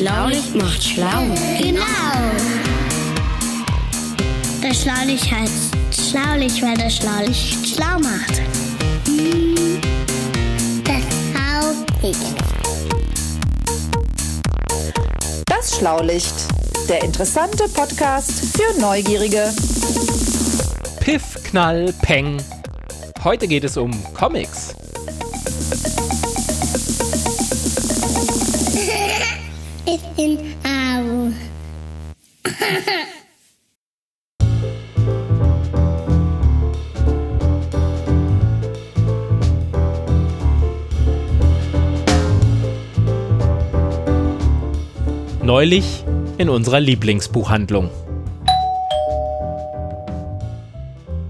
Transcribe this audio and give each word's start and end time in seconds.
Schlaulicht 0.00 0.54
macht 0.54 0.82
schlau. 0.82 1.24
Genau. 1.60 1.82
Das 4.62 4.80
Schlaulicht 4.80 5.30
heißt 5.30 5.74
Schlaulicht, 5.92 6.62
weil 6.62 6.74
das 6.78 6.96
Schlaulicht 6.96 7.68
schlau 7.68 7.98
macht. 7.98 8.40
Das 10.84 11.04
Schlaulicht. 11.28 12.34
Das 15.44 15.76
Schlaulicht. 15.76 16.34
Der 16.88 17.04
interessante 17.04 17.68
Podcast 17.68 18.56
für 18.56 18.80
Neugierige. 18.80 19.52
Piff, 21.00 21.36
Knall, 21.44 21.92
Peng. 22.00 22.42
Heute 23.22 23.46
geht 23.46 23.64
es 23.64 23.76
um 23.76 23.90
Comics. 24.14 24.74
Neulich 45.50 46.04
in 46.38 46.48
unserer 46.48 46.78
Lieblingsbuchhandlung. 46.78 47.90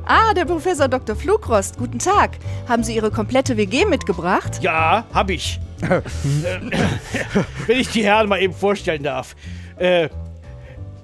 Ah, 0.05 0.35
der 0.35 0.45
Professor 0.45 0.89
Dr. 0.89 1.17
Flugrost. 1.17 1.79
Guten 1.79 1.99
Tag. 1.99 2.33
Haben 2.69 2.85
Sie 2.85 2.95
Ihre 2.95 3.11
komplette 3.11 3.57
WG 3.57 3.87
mitgebracht? 3.87 4.59
Ja, 4.61 5.07
hab 5.15 5.31
ich. 5.31 5.59
Wenn 5.81 7.81
ich 7.81 7.89
die 7.89 8.05
Herren 8.05 8.29
mal 8.29 8.43
eben 8.43 8.53
vorstellen 8.53 9.03
darf. 9.03 9.35
Äh, 9.79 10.11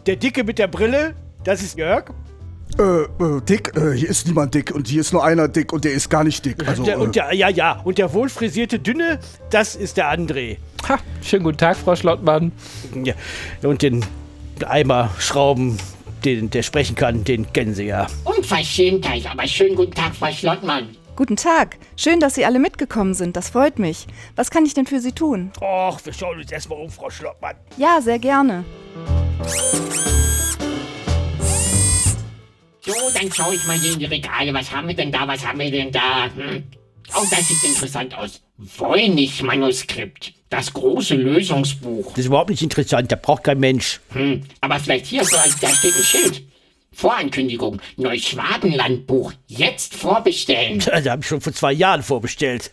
der 0.07 0.17
Dicke 0.17 0.45
mit 0.45 0.59
der 0.59 0.69
Brille, 0.69 1.15
das 1.45 1.63
ist 1.63 1.77
Jörg. 1.77 2.11
Äh, 2.79 2.83
äh, 2.83 3.41
dick? 3.49 3.73
Äh, 3.77 3.97
hier 3.97 4.09
ist 4.09 4.27
niemand 4.27 4.55
dick 4.55 4.75
und 4.75 4.89
hier 4.89 5.01
ist 5.01 5.13
nur 5.13 5.25
einer 5.25 5.49
dick 5.49 5.73
und 5.73 5.85
der 5.85 5.93
ist 5.93 6.11
gar 6.11 6.25
nicht 6.25 6.45
dick. 6.45 6.67
Also, 6.67 6.85
der, 6.85 6.97
äh, 6.97 6.99
und 6.99 7.17
der, 7.17 7.33
ja, 7.33 7.49
ja. 7.49 7.81
Und 7.85 7.99
der 7.99 8.13
wohlfrisierte 8.13 8.79
Dünne, 8.79 9.19
das 9.51 9.77
ist 9.77 9.97
der 9.97 10.13
André. 10.13 10.59
Ha, 10.89 10.99
schönen 11.23 11.45
guten 11.45 11.59
Tag, 11.59 11.77
Frau 11.77 11.97
Schlottmann. 11.97 12.53
Ja. 13.05 13.15
Und 13.63 13.83
den 13.83 14.05
Eimer 14.67 15.11
Schrauben, 15.19 15.79
den, 16.25 16.51
der 16.51 16.63
sprechen 16.63 16.97
kann, 16.97 17.25
den 17.25 17.53
kennen 17.53 17.75
Sie 17.75 17.87
ja. 17.87 18.09
Unverschämtheit, 18.25 19.31
aber 19.31 19.47
schönen 19.47 19.77
guten 19.77 19.95
Tag, 19.95 20.15
Frau 20.15 20.31
Schlottmann. 20.31 20.96
Guten 21.17 21.37
Tag. 21.37 21.79
Schön, 21.97 22.21
dass 22.21 22.35
Sie 22.35 22.45
alle 22.45 22.59
mitgekommen 22.59 23.15
sind. 23.15 23.37
Das 23.37 23.49
freut 23.49 23.79
mich. 23.79 24.07
Was 24.37 24.51
kann 24.51 24.67
ich 24.67 24.75
denn 24.75 24.85
für 24.85 25.01
Sie 25.01 25.13
tun? 25.13 25.51
Och, 25.63 25.99
wir 26.05 26.13
schauen 26.13 26.39
uns 26.39 26.53
erstmal 26.53 26.79
um, 26.79 26.91
Frau 26.91 27.09
Schlottmann. 27.09 27.57
Ja, 27.79 28.03
sehr 28.03 28.19
gerne. 28.19 28.67
So, 32.83 32.93
dann 33.15 33.33
schaue 33.33 33.55
ich 33.55 33.67
mal 33.67 33.79
hier 33.79 33.95
in 33.95 33.99
die 33.99 34.05
Regale. 34.05 34.53
Was 34.53 34.71
haben 34.71 34.89
wir 34.89 34.95
denn 34.95 35.11
da? 35.11 35.27
Was 35.27 35.45
haben 35.47 35.59
wir 35.59 35.71
denn 35.71 35.91
da? 35.91 36.27
Hm. 36.37 36.65
Oh, 37.15 37.25
das 37.31 37.49
sieht 37.49 37.65
interessant 37.65 38.15
aus. 38.15 38.43
Voynich-Manuskript. 38.59 40.35
Das 40.51 40.71
große 40.73 41.15
Lösungsbuch. 41.15 42.11
Das 42.11 42.19
ist 42.19 42.27
überhaupt 42.27 42.51
nicht 42.51 42.63
interessant, 42.63 43.11
da 43.11 43.17
braucht 43.17 43.45
kein 43.45 43.59
Mensch. 43.59 44.01
Hm. 44.11 44.43
Aber 44.61 44.79
vielleicht 44.79 45.07
hier, 45.07 45.25
so, 45.25 45.35
da 45.35 45.69
steht 45.69 45.95
ein 45.97 46.03
Schild. 46.03 46.43
Vorankündigung. 46.97 47.79
Neuschwabenlandbuch. 47.99 49.35
Jetzt 49.47 49.95
vorbestellen. 49.95 50.79
Da 50.79 51.13
habe 51.13 51.21
ich 51.21 51.29
schon 51.29 51.43
vor 51.43 51.53
zwei 51.53 51.73
Jahren 51.73 52.03
vorbestellt. 52.03 52.73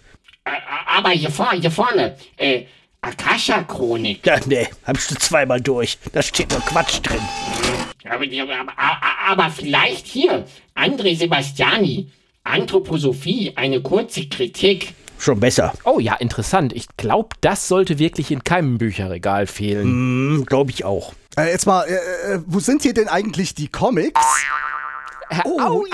Aber 0.87 1.09
hier 1.09 1.29
vorne, 1.29 1.59
hier 1.59 1.71
vorne. 1.71 2.15
Äh, 2.37 2.63
Akasha-Chronik. 3.01 4.25
Ja, 4.25 4.39
nee, 4.45 4.65
hab 4.85 4.95
ich 4.95 5.03
schon 5.03 5.17
zweimal 5.17 5.59
durch. 5.59 5.97
Da 6.13 6.21
steht 6.21 6.51
nur 6.51 6.61
Quatsch 6.61 7.01
drin. 7.03 7.19
Aber, 8.09 8.23
aber, 8.77 9.01
aber 9.27 9.49
vielleicht 9.49 10.07
hier. 10.07 10.45
André 10.73 11.17
Sebastiani. 11.17 12.09
Anthroposophie. 12.45 13.51
Eine 13.55 13.81
kurze 13.81 14.29
Kritik. 14.29 14.93
Schon 15.17 15.41
besser. 15.41 15.73
Oh 15.83 15.99
ja, 15.99 16.15
interessant. 16.15 16.71
Ich 16.71 16.87
glaube, 16.95 17.35
das 17.41 17.67
sollte 17.67 17.99
wirklich 17.99 18.31
in 18.31 18.45
keinem 18.45 18.77
Bücherregal 18.77 19.47
fehlen. 19.47 19.83
Hm, 19.83 20.45
glaube 20.45 20.71
ich 20.71 20.85
auch. 20.85 21.13
Äh, 21.37 21.49
jetzt 21.51 21.65
mal, 21.65 21.83
äh, 21.87 21.93
äh, 22.35 22.39
wo 22.45 22.59
sind 22.59 22.81
hier 22.83 22.93
denn 22.93 23.07
eigentlich 23.07 23.53
die 23.55 23.67
Comics? 23.67 24.21
Oh, 25.45 25.57
Ja, 25.59 25.65
oh, 25.65 25.85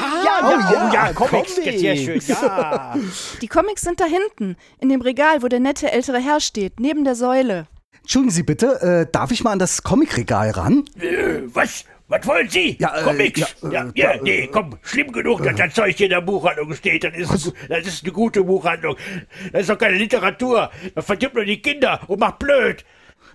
ja, 0.93 1.13
Comics. 1.13 1.55
Jetzt 1.63 1.79
sehr 1.79 1.95
schön. 1.95 2.21
Ja. 2.27 2.95
Die 3.41 3.47
Comics 3.47 3.81
sind 3.83 3.99
da 4.01 4.05
hinten, 4.05 4.57
in 4.79 4.89
dem 4.89 5.01
Regal, 5.01 5.41
wo 5.41 5.47
der 5.47 5.61
nette 5.61 5.91
ältere 5.91 6.17
Herr 6.19 6.41
steht, 6.41 6.79
neben 6.81 7.05
der 7.05 7.15
Säule. 7.15 7.67
Entschuldigen 8.01 8.31
Sie 8.33 8.43
bitte, 8.43 8.81
äh, 9.07 9.11
darf 9.11 9.31
ich 9.31 9.43
mal 9.43 9.51
an 9.51 9.59
das 9.59 9.83
Comicregal 9.83 10.49
ran? 10.51 10.83
Äh, 10.99 11.41
was? 11.53 11.85
Was 12.09 12.25
wollen 12.25 12.49
Sie? 12.49 12.75
Ja, 12.79 12.97
äh, 12.99 13.03
Comics? 13.03 13.39
ja, 13.61 13.69
Ja, 13.71 13.85
äh, 13.85 13.91
ja, 13.93 14.17
da, 14.17 14.23
nee, 14.23 14.49
komm, 14.51 14.77
schlimm 14.81 15.11
genug, 15.11 15.43
dass 15.43 15.55
das 15.55 15.73
Zeug 15.75 15.95
hier 15.95 16.07
in 16.07 16.11
der 16.11 16.21
Buchhandlung 16.21 16.73
steht. 16.73 17.03
Das 17.03 17.13
ist, 17.15 17.29
Also- 17.31 17.53
das 17.69 17.85
ist 17.87 18.03
eine 18.03 18.11
gute 18.11 18.43
Buchhandlung. 18.43 18.95
Das 19.53 19.61
ist 19.61 19.69
doch 19.69 19.77
keine 19.77 19.95
Literatur. 19.95 20.71
Das 20.95 21.05
verdirbt 21.05 21.35
nur 21.35 21.45
die 21.45 21.61
Kinder 21.61 22.01
und 22.07 22.19
macht 22.19 22.39
blöd. 22.39 22.83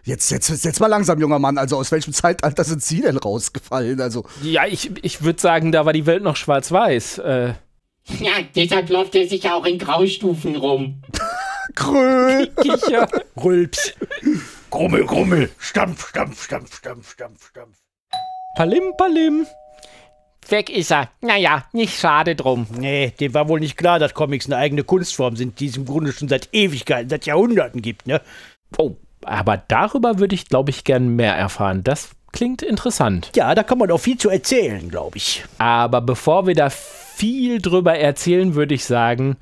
Jetzt, 0.04 0.30
jetzt, 0.30 0.64
jetzt 0.64 0.80
mal 0.80 0.86
langsam, 0.86 1.18
junger 1.18 1.38
Mann. 1.38 1.56
Also 1.58 1.78
aus 1.78 1.90
welchem 1.90 2.12
Zeitalter 2.12 2.62
sind 2.64 2.82
Sie 2.82 3.00
denn 3.00 3.16
rausgefallen? 3.16 4.00
Also, 4.00 4.24
Ja, 4.42 4.66
ich, 4.66 4.90
ich 5.02 5.22
würde 5.22 5.40
sagen, 5.40 5.72
da 5.72 5.86
war 5.86 5.92
die 5.94 6.04
Welt 6.06 6.22
noch 6.22 6.36
schwarz-weiß. 6.36 7.18
Äh, 7.18 7.54
Ja, 8.20 8.32
deshalb 8.54 8.90
läuft 8.90 9.14
er 9.14 9.26
sich 9.26 9.48
auch 9.50 9.64
in 9.64 9.78
Graustufen 9.78 10.56
rum. 10.56 11.02
Krö. 11.74 12.46
Kicher. 12.62 13.08
Rülps. 13.42 13.94
Grummel, 14.70 15.06
Grummel. 15.06 15.50
Stampf, 15.58 16.08
Stampf, 16.08 16.44
Stampf, 16.44 16.76
Stampf, 16.76 17.10
Stampf, 17.12 17.48
Stampf. 17.48 17.78
Palim, 18.56 18.82
palim. 18.98 19.46
Weg 20.48 20.68
ist 20.68 20.92
er. 20.92 21.08
Naja, 21.22 21.64
nicht 21.72 21.98
schade 21.98 22.36
drum. 22.36 22.66
Nee, 22.78 23.14
dem 23.18 23.32
war 23.32 23.48
wohl 23.48 23.60
nicht 23.60 23.78
klar, 23.78 23.98
dass 23.98 24.12
Comics 24.12 24.44
eine 24.46 24.58
eigene 24.58 24.84
Kunstform 24.84 25.36
sind, 25.36 25.58
die 25.58 25.68
es 25.68 25.76
im 25.78 25.86
Grunde 25.86 26.12
schon 26.12 26.28
seit 26.28 26.50
Ewigkeiten, 26.52 27.08
seit 27.08 27.24
Jahrhunderten 27.24 27.80
gibt, 27.80 28.06
ne? 28.06 28.20
Oh, 28.76 28.96
aber 29.24 29.56
darüber 29.56 30.18
würde 30.18 30.34
ich, 30.34 30.48
glaube 30.48 30.70
ich, 30.70 30.84
gern 30.84 31.08
mehr 31.16 31.34
erfahren. 31.34 31.82
Das 31.84 32.10
klingt 32.32 32.62
interessant. 32.62 33.30
Ja, 33.36 33.54
da 33.54 33.62
kann 33.62 33.78
man 33.78 33.90
auch 33.90 33.98
viel 33.98 34.18
zu 34.18 34.28
erzählen, 34.28 34.88
glaube 34.88 35.16
ich. 35.16 35.44
Aber 35.58 36.00
bevor 36.00 36.46
wir 36.46 36.54
da 36.54 36.70
viel 36.70 37.60
drüber 37.62 37.96
erzählen, 37.96 38.54
würde 38.54 38.74
ich 38.74 38.84
sagen, 38.84 39.36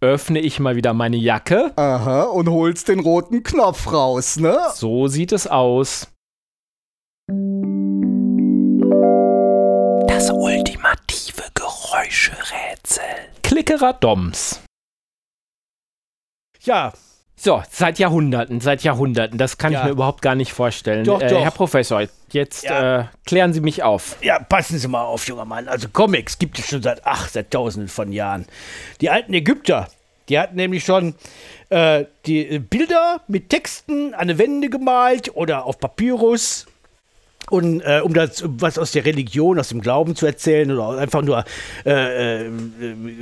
öffne 0.00 0.38
ich 0.38 0.60
mal 0.60 0.76
wieder 0.76 0.92
meine 0.92 1.16
Jacke. 1.16 1.72
Aha, 1.76 2.22
und 2.22 2.48
holst 2.48 2.88
den 2.88 3.00
roten 3.00 3.42
Knopf 3.42 3.92
raus, 3.92 4.38
ne? 4.38 4.58
So 4.74 5.08
sieht 5.08 5.32
es 5.32 5.46
aus. 5.46 6.08
Das 10.06 10.30
ultimative 10.30 11.42
Geräuscherätsel. 11.54 13.04
Klickerer 13.42 13.94
Doms. 13.94 14.60
Ja, 16.60 16.92
So, 17.40 17.62
seit 17.70 18.00
Jahrhunderten, 18.00 18.60
seit 18.60 18.82
Jahrhunderten. 18.82 19.38
Das 19.38 19.58
kann 19.58 19.72
Ja. 19.72 19.78
ich 19.80 19.84
mir 19.86 19.90
überhaupt 19.92 20.22
gar 20.22 20.34
nicht 20.34 20.52
vorstellen. 20.52 21.04
Doch, 21.04 21.20
äh, 21.20 21.28
doch. 21.28 21.40
Herr 21.40 21.52
Professor, 21.52 22.02
jetzt 22.32 22.64
Ja. 22.64 23.00
äh, 23.00 23.04
klären 23.26 23.52
Sie 23.52 23.60
mich 23.60 23.84
auf. 23.84 24.16
Ja, 24.22 24.40
passen 24.40 24.76
Sie 24.78 24.88
mal 24.88 25.04
auf, 25.04 25.26
junger 25.28 25.44
Mann. 25.44 25.68
Also 25.68 25.88
Comics 25.88 26.38
gibt 26.38 26.58
es 26.58 26.66
schon 26.66 26.82
seit, 26.82 27.02
ach, 27.06 27.28
seit 27.28 27.52
tausenden 27.52 27.88
von 27.88 28.10
Jahren. 28.12 28.44
Die 29.00 29.08
alten 29.08 29.32
Ägypter, 29.34 29.88
die 30.28 30.38
hatten 30.38 30.56
nämlich 30.56 30.84
schon 30.84 31.14
äh, 31.70 32.06
die 32.26 32.58
Bilder 32.58 33.20
mit 33.28 33.50
Texten 33.50 34.14
an 34.14 34.28
die 34.28 34.38
Wände 34.38 34.68
gemalt 34.68 35.30
oder 35.36 35.64
auf 35.64 35.78
Papyrus. 35.78 36.66
Und 37.50 37.80
äh, 37.82 38.00
um 38.02 38.12
das 38.14 38.42
was 38.44 38.78
aus 38.78 38.90
der 38.92 39.04
Religion, 39.06 39.58
aus 39.60 39.68
dem 39.68 39.80
Glauben 39.80 40.16
zu 40.16 40.26
erzählen 40.26 40.70
oder 40.70 40.98
einfach 41.00 41.22
nur 41.22 41.44
äh, 41.86 42.46
äh, 42.46 42.50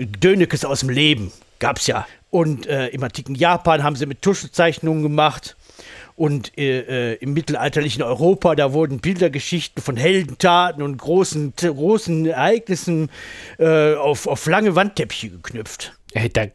Dönekes 0.06 0.65
aus 0.65 0.80
dem 0.80 0.89
Leben, 0.89 1.33
gab's 1.60 1.86
ja. 1.86 2.07
Und 2.31 2.67
äh, 2.67 2.89
im 2.89 3.03
antiken 3.03 3.34
Japan 3.34 3.83
haben 3.83 3.97
sie 3.97 4.07
mit 4.07 4.23
Tuschezeichnungen 4.23 5.03
gemacht. 5.03 5.57
Und 6.17 6.57
äh, 6.59 7.13
äh, 7.13 7.15
im 7.17 7.34
mittelalterlichen 7.34 8.03
Europa, 8.03 8.55
da 8.55 8.73
wurden 8.73 9.01
Bildergeschichten 9.01 9.83
von 9.83 9.97
Heldentaten 9.97 10.83
und 10.83 10.97
großen, 10.97 11.53
großen 11.57 12.27
Ereignissen 12.27 13.11
äh, 13.59 13.95
auf, 13.95 14.27
auf 14.27 14.47
lange 14.47 14.75
Wandteppiche 14.75 15.28
geknüpft. 15.28 15.93
Äh, 16.15 16.31
da 16.31 16.47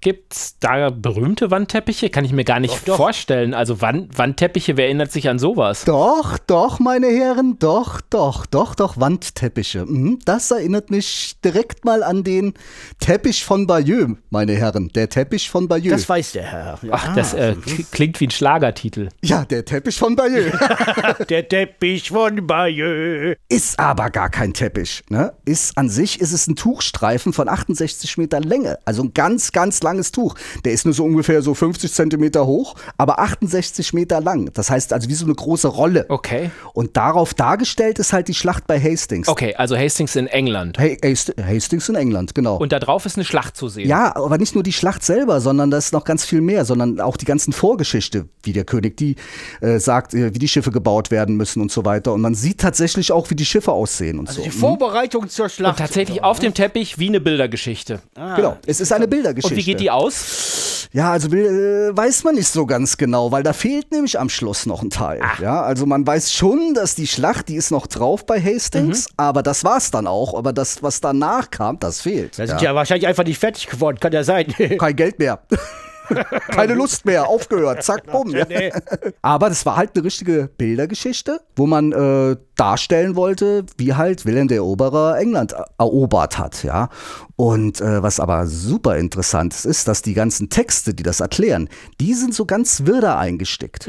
gibt's 0.00 0.58
da 0.60 0.90
berühmte 0.90 1.50
Wandteppiche? 1.50 2.10
Kann 2.10 2.24
ich 2.24 2.32
mir 2.32 2.44
gar 2.44 2.60
nicht 2.60 2.74
Doch, 2.74 2.84
doch. 2.84 2.96
vorstellen. 2.96 3.54
Also 3.54 3.80
Wand, 3.80 4.16
Wandteppiche, 4.18 4.76
wer 4.76 4.86
erinnert 4.86 5.12
sich 5.12 5.28
an 5.28 5.38
sowas? 5.38 5.84
Doch, 5.84 6.38
doch, 6.38 6.78
meine 6.80 7.08
Herren, 7.08 7.58
doch, 7.58 8.00
doch, 8.00 8.46
doch, 8.46 8.74
doch, 8.74 8.98
Wandteppiche. 8.98 9.84
Mhm, 9.86 10.18
Das 10.24 10.50
erinnert 10.50 10.90
mich 10.90 11.36
direkt 11.44 11.84
mal 11.84 12.02
an 12.02 12.24
den 12.24 12.54
Teppich 13.00 13.44
von 13.44 13.66
Bayeux, 13.66 14.16
meine 14.30 14.52
Herren. 14.54 14.88
Der 14.94 15.08
Teppich 15.08 15.48
von 15.50 15.68
Bayeux. 15.68 15.90
Das 15.90 16.08
weiß 16.08 16.32
der 16.32 16.42
Herr. 16.44 16.78
Ja. 16.82 16.88
Ach, 16.92 17.14
das 17.14 17.34
äh, 17.34 17.54
k- 17.54 17.84
klingt 17.92 18.20
wie 18.20 18.26
ein 18.26 18.30
Schlagertitel. 18.30 19.08
ja, 19.22 19.44
der 19.44 19.64
Teppich 19.64 19.98
von 19.98 20.16
Bayeux. 20.16 20.52
Der 21.28 21.48
Teppich 21.48 22.10
von 22.10 22.46
Bayeux. 22.46 23.36
ist 23.48 23.78
aber 23.78 24.10
gar 24.10 24.30
kein 24.30 24.52
Teppich. 24.54 25.02
Ne? 25.08 25.32
Ist 25.44 25.76
an 25.76 25.88
sich 25.88 26.20
ist 26.20 26.32
es 26.32 26.46
ein 26.46 26.56
Tuchstreifen 26.56 27.32
von 27.32 27.48
68 27.48 28.18
Meter 28.18 28.40
Länge. 28.40 28.78
Also 28.84 29.02
ein 29.02 29.12
ganz, 29.14 29.52
ganz 29.52 29.82
langes 29.88 30.12
Tuch. 30.12 30.34
Der 30.64 30.72
ist 30.72 30.84
nur 30.84 30.94
so 30.94 31.04
ungefähr 31.04 31.40
so 31.42 31.54
50 31.54 31.92
Zentimeter 31.92 32.46
hoch, 32.46 32.74
aber 32.98 33.18
68 33.18 33.92
Meter 33.94 34.20
lang. 34.20 34.50
Das 34.52 34.70
heißt 34.70 34.92
also 34.92 35.08
wie 35.08 35.14
so 35.14 35.24
eine 35.24 35.34
große 35.34 35.68
Rolle. 35.68 36.04
Okay. 36.08 36.50
Und 36.74 36.96
darauf 36.96 37.34
dargestellt 37.34 37.98
ist 37.98 38.12
halt 38.12 38.28
die 38.28 38.34
Schlacht 38.34 38.66
bei 38.66 38.78
Hastings. 38.80 39.28
Okay, 39.28 39.54
also 39.54 39.76
Hastings 39.76 40.14
in 40.16 40.26
England. 40.26 40.78
Hey, 40.78 40.98
Hast- 41.02 41.34
Hastings 41.42 41.88
in 41.88 41.94
England, 41.94 42.34
genau. 42.34 42.56
Und 42.58 42.72
da 42.72 42.78
drauf 42.78 43.06
ist 43.06 43.16
eine 43.16 43.24
Schlacht 43.24 43.56
zu 43.56 43.68
sehen. 43.68 43.88
Ja, 43.88 44.14
aber 44.16 44.36
nicht 44.38 44.54
nur 44.54 44.62
die 44.62 44.72
Schlacht 44.72 45.02
selber, 45.02 45.40
sondern 45.40 45.70
das 45.70 45.86
ist 45.86 45.92
noch 45.92 46.04
ganz 46.04 46.24
viel 46.24 46.40
mehr, 46.40 46.64
sondern 46.64 47.00
auch 47.00 47.16
die 47.16 47.24
ganzen 47.24 47.52
Vorgeschichte, 47.52 48.28
wie 48.42 48.52
der 48.52 48.64
König 48.64 48.96
die 48.96 49.16
äh, 49.60 49.78
sagt, 49.78 50.14
äh, 50.14 50.34
wie 50.34 50.38
die 50.38 50.48
Schiffe 50.48 50.70
gebaut 50.70 51.10
werden 51.10 51.36
müssen 51.36 51.62
und 51.62 51.72
so 51.72 51.84
weiter. 51.84 52.12
Und 52.12 52.20
man 52.20 52.34
sieht 52.34 52.58
tatsächlich 52.60 53.12
auch, 53.12 53.30
wie 53.30 53.34
die 53.36 53.46
Schiffe 53.46 53.72
aussehen 53.72 54.18
und 54.18 54.28
so. 54.30 54.42
Die 54.42 54.50
Vorbereitung 54.50 55.28
zur 55.28 55.48
Schlacht. 55.48 55.78
Und 55.78 55.78
tatsächlich 55.78 56.22
auf 56.22 56.38
dem 56.38 56.52
Teppich 56.54 56.98
wie 56.98 57.08
eine 57.08 57.20
Bildergeschichte. 57.20 58.00
Genau, 58.14 58.56
es 58.66 58.80
ist 58.80 58.92
eine 58.92 59.08
Bildergeschichte. 59.08 59.54
Und 59.54 59.58
wie 59.58 59.64
geht 59.64 59.77
die 59.78 59.90
aus? 59.90 60.88
Ja, 60.92 61.12
also 61.12 61.28
äh, 61.34 61.94
weiß 61.96 62.24
man 62.24 62.34
nicht 62.34 62.48
so 62.48 62.64
ganz 62.66 62.96
genau, 62.96 63.30
weil 63.30 63.42
da 63.42 63.52
fehlt 63.52 63.90
nämlich 63.92 64.18
am 64.18 64.28
Schluss 64.30 64.64
noch 64.66 64.82
ein 64.82 64.90
Teil. 64.90 65.20
Ah. 65.22 65.40
Ja, 65.42 65.62
also 65.62 65.84
man 65.86 66.06
weiß 66.06 66.32
schon, 66.32 66.72
dass 66.74 66.94
die 66.94 67.06
Schlacht, 67.06 67.48
die 67.48 67.56
ist 67.56 67.70
noch 67.70 67.86
drauf 67.86 68.24
bei 68.26 68.40
Hastings, 68.40 69.08
Mhm. 69.08 69.14
aber 69.18 69.42
das 69.42 69.64
war's 69.64 69.90
dann 69.90 70.06
auch. 70.06 70.34
Aber 70.34 70.52
das, 70.52 70.82
was 70.82 71.00
danach 71.00 71.50
kam, 71.50 71.78
das 71.78 72.00
fehlt. 72.00 72.38
Da 72.38 72.46
sind 72.46 72.60
ja. 72.62 72.74
wahrscheinlich 72.74 73.06
einfach 73.06 73.24
nicht 73.24 73.38
fertig 73.38 73.66
geworden, 73.66 73.98
kann 74.00 74.12
ja 74.12 74.24
sein. 74.24 74.46
Kein 74.78 74.96
Geld 74.96 75.18
mehr. 75.18 75.40
Keine 76.48 76.74
Lust 76.74 77.04
mehr, 77.04 77.28
aufgehört, 77.28 77.82
zack, 77.82 78.06
bumm. 78.10 78.30
Ja. 78.30 78.46
Aber 79.22 79.48
das 79.48 79.64
war 79.66 79.76
halt 79.76 79.90
eine 79.94 80.04
richtige 80.04 80.50
Bildergeschichte, 80.56 81.40
wo 81.56 81.66
man 81.66 81.92
äh, 81.92 82.36
darstellen 82.56 83.16
wollte, 83.16 83.64
wie 83.76 83.94
halt 83.94 84.26
Wilhelm 84.26 84.48
der 84.48 84.58
Eroberer 84.58 85.18
England 85.18 85.52
er- 85.52 85.66
erobert 85.78 86.38
hat, 86.38 86.62
ja. 86.64 86.88
Und 87.36 87.80
äh, 87.80 88.02
was 88.02 88.20
aber 88.20 88.46
super 88.46 88.96
interessant 88.96 89.54
ist, 89.54 89.64
ist, 89.64 89.88
dass 89.88 90.02
die 90.02 90.14
ganzen 90.14 90.50
Texte, 90.50 90.94
die 90.94 91.02
das 91.02 91.20
erklären, 91.20 91.68
die 92.00 92.14
sind 92.14 92.34
so 92.34 92.44
ganz 92.46 92.84
wirr 92.84 93.16
eingestickt. 93.16 93.88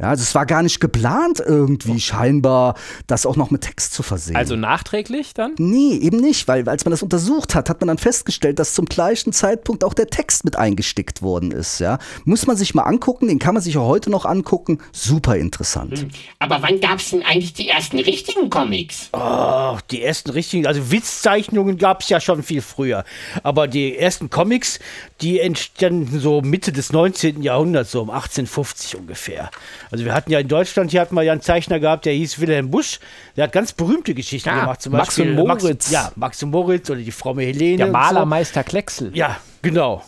Ja, 0.00 0.08
also 0.08 0.22
es 0.22 0.34
war 0.34 0.46
gar 0.46 0.62
nicht 0.62 0.80
geplant, 0.80 1.42
irgendwie 1.44 2.00
scheinbar 2.00 2.74
das 3.06 3.26
auch 3.26 3.36
noch 3.36 3.50
mit 3.50 3.60
Text 3.60 3.92
zu 3.92 4.02
versehen. 4.02 4.34
Also 4.34 4.56
nachträglich 4.56 5.34
dann? 5.34 5.54
Nee, 5.58 5.92
eben 5.96 6.20
nicht, 6.20 6.48
weil 6.48 6.66
als 6.70 6.86
man 6.86 6.90
das 6.90 7.02
untersucht 7.02 7.54
hat, 7.54 7.68
hat 7.68 7.82
man 7.82 7.88
dann 7.88 7.98
festgestellt, 7.98 8.58
dass 8.58 8.72
zum 8.72 8.86
gleichen 8.86 9.34
Zeitpunkt 9.34 9.84
auch 9.84 9.92
der 9.92 10.06
Text 10.06 10.44
mit 10.44 10.56
eingestickt 10.56 11.20
worden 11.20 11.50
ist, 11.50 11.80
ja. 11.80 11.98
Muss 12.24 12.46
man 12.46 12.56
sich 12.56 12.74
mal 12.74 12.84
angucken, 12.84 13.28
den 13.28 13.38
kann 13.38 13.52
man 13.52 13.62
sich 13.62 13.76
auch 13.76 13.86
heute 13.86 14.08
noch 14.08 14.24
angucken. 14.24 14.78
Super 14.92 15.36
interessant. 15.36 16.06
Aber 16.38 16.62
wann 16.62 16.80
gab's 16.80 17.10
denn 17.10 17.22
eigentlich 17.22 17.52
die 17.52 17.68
ersten 17.68 17.98
richtigen 17.98 18.48
Comics? 18.48 19.10
Ach, 19.12 19.82
die 19.82 20.02
ersten 20.02 20.30
richtigen, 20.30 20.66
also 20.66 20.90
Witzzeichnungen 20.90 21.76
gab 21.76 22.00
es 22.00 22.08
ja 22.08 22.20
schon 22.20 22.42
viel 22.42 22.62
früher. 22.62 23.04
Aber 23.42 23.68
die 23.68 23.98
ersten 23.98 24.30
Comics, 24.30 24.78
die 25.20 25.40
entstanden 25.40 26.20
so 26.20 26.40
Mitte 26.40 26.72
des 26.72 26.90
19. 26.90 27.42
Jahrhunderts, 27.42 27.90
so 27.90 28.00
um 28.00 28.08
1850 28.08 28.96
ungefähr. 28.96 29.50
Also 29.90 30.04
wir 30.04 30.14
hatten 30.14 30.30
ja 30.30 30.38
in 30.38 30.48
Deutschland, 30.48 30.90
hier 30.90 31.00
hatten 31.00 31.14
wir 31.14 31.22
ja 31.22 31.32
einen 31.32 31.40
Zeichner 31.40 31.80
gehabt, 31.80 32.04
der 32.04 32.12
hieß 32.12 32.40
Wilhelm 32.40 32.70
Busch. 32.70 33.00
Der 33.36 33.44
hat 33.44 33.52
ganz 33.52 33.72
berühmte 33.72 34.14
Geschichten 34.14 34.48
Ja, 34.48 34.60
gemacht. 34.60 34.82
Zum 34.82 34.92
Max 34.92 35.16
Beispiel 35.16 35.38
und 35.38 35.46
Moritz. 35.46 35.64
Max, 35.64 35.90
ja, 35.90 36.12
Max 36.16 36.42
und 36.42 36.50
Moritz 36.50 36.90
oder 36.90 37.00
die 37.00 37.10
Frau 37.12 37.36
Helene. 37.36 37.76
Der 37.78 37.86
Malermeister 37.88 38.62
Klecksel. 38.64 39.10
So. 39.10 39.16
Ja, 39.16 39.38
genau. 39.62 40.02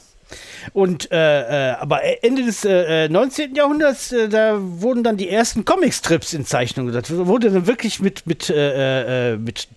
Und 0.72 1.10
äh, 1.12 1.70
äh, 1.70 1.74
aber 1.74 2.00
Ende 2.24 2.44
des 2.44 2.64
äh, 2.64 3.04
äh, 3.04 3.08
19. 3.08 3.54
Jahrhunderts, 3.54 4.12
äh, 4.12 4.28
da 4.28 4.56
wurden 4.60 5.02
dann 5.02 5.16
die 5.16 5.28
ersten 5.28 5.64
Comicstrips 5.64 6.32
in 6.32 6.46
Zeichnung. 6.46 6.90
Das 6.92 7.10
wurde 7.10 7.50
dann 7.50 7.66
wirklich 7.66 8.00
mit, 8.00 8.26
mit, 8.26 8.48
äh, 8.48 9.32
äh, 9.32 9.36
mit 9.36 9.68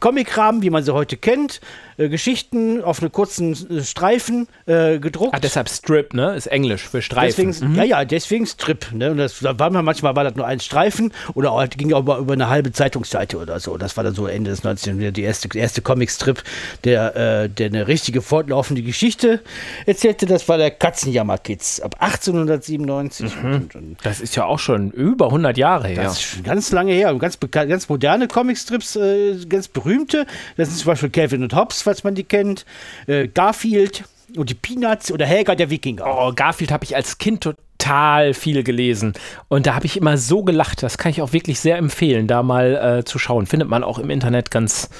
Comicrahmen, 0.00 0.62
wie 0.62 0.70
man 0.70 0.84
sie 0.84 0.92
heute 0.92 1.16
kennt, 1.16 1.60
äh, 1.96 2.08
Geschichten 2.08 2.82
auf 2.82 3.00
eine 3.00 3.10
kurzen 3.10 3.52
äh, 3.78 3.82
Streifen 3.82 4.48
äh, 4.66 4.98
gedruckt. 4.98 5.34
Ah, 5.34 5.40
deshalb 5.40 5.68
Strip, 5.68 6.14
ne? 6.14 6.34
Ist 6.34 6.46
Englisch 6.46 6.88
für 6.88 7.02
Streifen. 7.02 7.46
Deswegen, 7.48 7.74
Ja, 7.74 7.84
ja, 7.84 8.04
deswegen 8.04 8.46
Strip. 8.46 8.92
Ne? 8.92 9.10
Und 9.10 9.18
das, 9.18 9.40
da 9.40 9.58
war 9.58 9.70
man, 9.70 9.84
manchmal 9.84 10.16
war 10.16 10.24
das 10.24 10.34
nur 10.34 10.46
ein 10.46 10.60
Streifen 10.60 11.12
oder 11.34 11.52
auch, 11.52 11.68
ging 11.68 11.92
auch 11.92 12.02
mal 12.02 12.20
über 12.20 12.32
eine 12.32 12.48
halbe 12.48 12.72
Zeitungsseite 12.72 13.38
oder 13.38 13.60
so. 13.60 13.76
Das 13.76 13.96
war 13.96 14.04
dann 14.04 14.14
so 14.14 14.26
Ende 14.26 14.50
des 14.50 14.64
19. 14.64 15.00
Jahrhunderts, 15.00 15.14
die 15.14 15.22
erste, 15.22 15.58
erste 15.58 15.82
Comicstrip, 15.82 16.42
der, 16.84 17.16
äh, 17.16 17.48
der 17.48 17.66
eine 17.66 17.88
richtige 17.88 18.22
fortlaufende 18.22 18.82
Geschichte 18.82 19.40
erzählte. 19.86 20.26
Das 20.26 20.48
war 20.48 20.58
der 20.58 20.70
Katzenjammer-Kids 20.70 21.80
ab 21.80 21.96
1897. 22.00 23.32
Und, 23.42 23.74
und, 23.74 23.96
Das 24.02 24.20
ist 24.20 24.36
ja 24.36 24.44
auch 24.44 24.58
schon 24.58 24.90
über 24.90 25.26
100 25.26 25.56
Jahre 25.56 25.88
her. 25.88 26.04
das 26.04 26.14
ist 26.14 26.22
schon 26.22 26.42
ganz 26.42 26.72
lange 26.72 26.92
her. 26.92 27.14
Ganz, 27.14 27.38
ganz 27.50 27.88
moderne 27.88 28.28
Comicstrips, 28.28 28.96
äh, 28.96 29.36
ganz 29.48 29.68
berühmte. 29.68 30.26
Das 30.56 30.68
sind 30.68 30.78
zum 30.78 30.86
Beispiel 30.86 31.10
Calvin 31.10 31.42
und 31.42 31.54
Hobbes, 31.54 31.83
falls 31.84 32.04
man 32.04 32.14
die 32.14 32.24
kennt. 32.24 32.64
Äh, 33.06 33.28
Garfield 33.28 34.04
und 34.36 34.50
die 34.50 34.54
Peanuts 34.54 35.12
oder 35.12 35.26
Helga 35.26 35.54
der 35.54 35.70
Wikinger. 35.70 36.04
Oh, 36.06 36.32
Garfield 36.34 36.72
habe 36.72 36.84
ich 36.84 36.96
als 36.96 37.18
Kind 37.18 37.42
total 37.42 38.34
viel 38.34 38.62
gelesen. 38.64 39.14
Und 39.48 39.66
da 39.66 39.74
habe 39.74 39.86
ich 39.86 39.96
immer 39.96 40.18
so 40.18 40.42
gelacht. 40.42 40.82
Das 40.82 40.98
kann 40.98 41.10
ich 41.10 41.22
auch 41.22 41.32
wirklich 41.32 41.60
sehr 41.60 41.76
empfehlen, 41.76 42.26
da 42.26 42.42
mal 42.42 42.98
äh, 42.98 43.04
zu 43.04 43.18
schauen. 43.18 43.46
Findet 43.46 43.68
man 43.68 43.84
auch 43.84 43.98
im 43.98 44.10
Internet 44.10 44.50
ganz, 44.50 44.90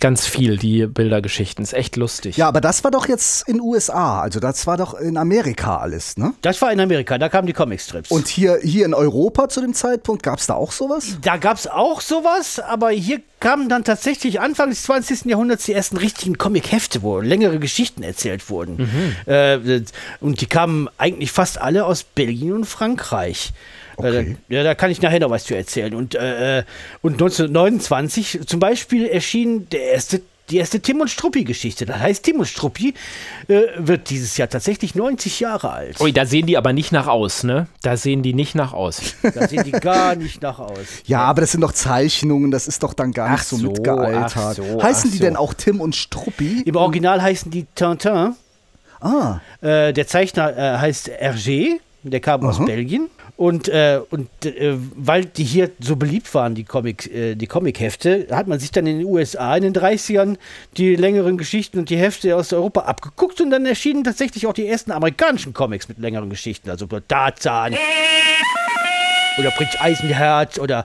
ganz 0.00 0.26
viel, 0.26 0.56
die 0.56 0.86
Bildergeschichten. 0.86 1.62
Ist 1.62 1.72
echt 1.72 1.96
lustig. 1.96 2.36
Ja, 2.36 2.48
aber 2.48 2.60
das 2.60 2.84
war 2.84 2.90
doch 2.90 3.08
jetzt 3.08 3.48
in 3.48 3.60
USA, 3.60 4.20
also 4.20 4.40
das 4.40 4.66
war 4.66 4.76
doch 4.76 4.94
in 4.94 5.16
Amerika 5.16 5.78
alles, 5.78 6.16
ne? 6.16 6.34
Das 6.42 6.60
war 6.62 6.72
in 6.72 6.80
Amerika, 6.80 7.18
da 7.18 7.28
kamen 7.28 7.46
die 7.46 7.52
Comicstrips. 7.52 8.10
Und 8.10 8.28
hier, 8.28 8.58
hier 8.62 8.86
in 8.86 8.94
Europa 8.94 9.48
zu 9.48 9.60
dem 9.60 9.74
Zeitpunkt, 9.74 10.22
gab 10.22 10.38
es 10.38 10.46
da 10.46 10.54
auch 10.54 10.72
sowas? 10.72 11.18
Da 11.22 11.36
gab 11.36 11.56
es 11.56 11.66
auch 11.66 12.00
sowas, 12.00 12.60
aber 12.60 12.90
hier 12.90 13.20
kamen 13.40 13.68
dann 13.68 13.84
tatsächlich 13.84 14.40
Anfang 14.40 14.70
des 14.70 14.82
20. 14.84 15.26
Jahrhunderts 15.26 15.64
die 15.64 15.72
ersten 15.72 15.96
richtigen 15.96 16.38
Comic-Hefte, 16.38 17.02
wo 17.02 17.20
längere 17.20 17.58
Geschichten 17.58 18.02
erzählt 18.02 18.48
wurden. 18.50 19.16
Äh, 19.26 19.82
und 20.20 20.40
die 20.40 20.46
kamen 20.46 20.88
eigentlich 20.98 21.32
fast 21.32 21.60
alle 21.60 21.84
aus 21.84 22.02
Belgien 22.04 22.52
und 22.52 22.64
Frankreich. 22.64 23.52
Okay. 23.96 24.36
Äh, 24.48 24.54
ja, 24.54 24.62
da 24.62 24.74
kann 24.74 24.90
ich 24.90 25.00
nachher 25.02 25.20
noch 25.20 25.30
was 25.30 25.44
zu 25.44 25.54
erzählen. 25.56 25.94
Und, 25.94 26.14
äh, 26.14 26.64
und 27.02 27.14
1929 27.14 28.40
zum 28.46 28.60
Beispiel 28.60 29.06
erschien 29.06 29.68
der 29.70 29.82
erste 29.92 30.20
die 30.48 30.58
erste 30.58 30.78
Tim 30.78 31.00
und 31.00 31.08
Struppi-Geschichte. 31.08 31.86
Das 31.86 31.98
heißt, 31.98 32.22
Tim 32.22 32.36
und 32.38 32.46
Struppi 32.46 32.94
äh, 33.48 33.62
wird 33.78 34.10
dieses 34.10 34.36
Jahr 34.36 34.48
tatsächlich 34.48 34.94
90 34.94 35.40
Jahre 35.40 35.72
alt. 35.72 36.00
Ui, 36.00 36.12
da 36.12 36.24
sehen 36.24 36.46
die 36.46 36.56
aber 36.56 36.72
nicht 36.72 36.92
nach 36.92 37.08
aus, 37.08 37.42
ne? 37.42 37.66
Da 37.82 37.96
sehen 37.96 38.22
die 38.22 38.32
nicht 38.32 38.54
nach 38.54 38.72
aus. 38.72 39.16
Da 39.34 39.48
sehen 39.48 39.64
die 39.64 39.72
gar 39.72 40.14
nicht 40.14 40.42
nach 40.42 40.60
aus. 40.60 40.78
Ja, 41.06 41.22
aber 41.22 41.40
das 41.40 41.50
sind 41.50 41.62
doch 41.62 41.72
Zeichnungen, 41.72 42.52
das 42.52 42.68
ist 42.68 42.84
doch 42.84 42.94
dann 42.94 43.10
gar 43.10 43.28
nicht 43.32 43.40
Ach 43.40 43.44
so, 43.44 43.56
so, 43.56 43.66
mitgealtert. 43.72 44.36
ach 44.36 44.52
so, 44.54 44.80
Heißen 44.80 45.08
ach 45.08 45.12
die 45.14 45.18
so. 45.18 45.24
denn 45.24 45.34
auch 45.34 45.52
Tim 45.52 45.80
und 45.80 45.96
Struppi? 45.96 46.62
Im 46.64 46.76
Original 46.76 47.20
heißen 47.20 47.50
die 47.50 47.66
Tintin. 47.74 48.36
Ah, 49.00 49.40
Äh, 49.62 49.92
der 49.92 50.06
Zeichner 50.06 50.56
äh, 50.56 50.78
heißt 50.78 51.10
Hergé, 51.10 51.80
der 52.04 52.20
kam 52.20 52.46
aus 52.46 52.64
Belgien. 52.64 53.08
Und, 53.36 53.68
äh, 53.68 54.00
und 54.10 54.28
äh, 54.46 54.76
weil 54.94 55.26
die 55.26 55.44
hier 55.44 55.70
so 55.78 55.96
beliebt 55.96 56.32
waren, 56.34 56.54
die, 56.54 56.64
Comic, 56.64 57.12
äh, 57.12 57.34
die 57.34 57.46
Comichefte, 57.46 58.28
hat 58.30 58.46
man 58.46 58.58
sich 58.58 58.72
dann 58.72 58.86
in 58.86 58.98
den 58.98 59.06
USA 59.06 59.54
in 59.56 59.62
den 59.62 59.74
30ern 59.74 60.38
die 60.78 60.96
längeren 60.96 61.36
Geschichten 61.36 61.78
und 61.78 61.90
die 61.90 61.98
Hefte 61.98 62.34
aus 62.34 62.54
Europa 62.54 62.80
abgeguckt 62.82 63.40
und 63.42 63.50
dann 63.50 63.66
erschienen 63.66 64.04
tatsächlich 64.04 64.46
auch 64.46 64.54
die 64.54 64.66
ersten 64.66 64.90
amerikanischen 64.90 65.52
Comics 65.52 65.86
mit 65.88 65.98
längeren 65.98 66.30
Geschichten, 66.30 66.70
also 66.70 66.86
Tarzan 66.86 67.76
oder 69.38 69.50
Prinz 69.50 69.70
Eisenherz 69.78 70.58
oder, 70.58 70.84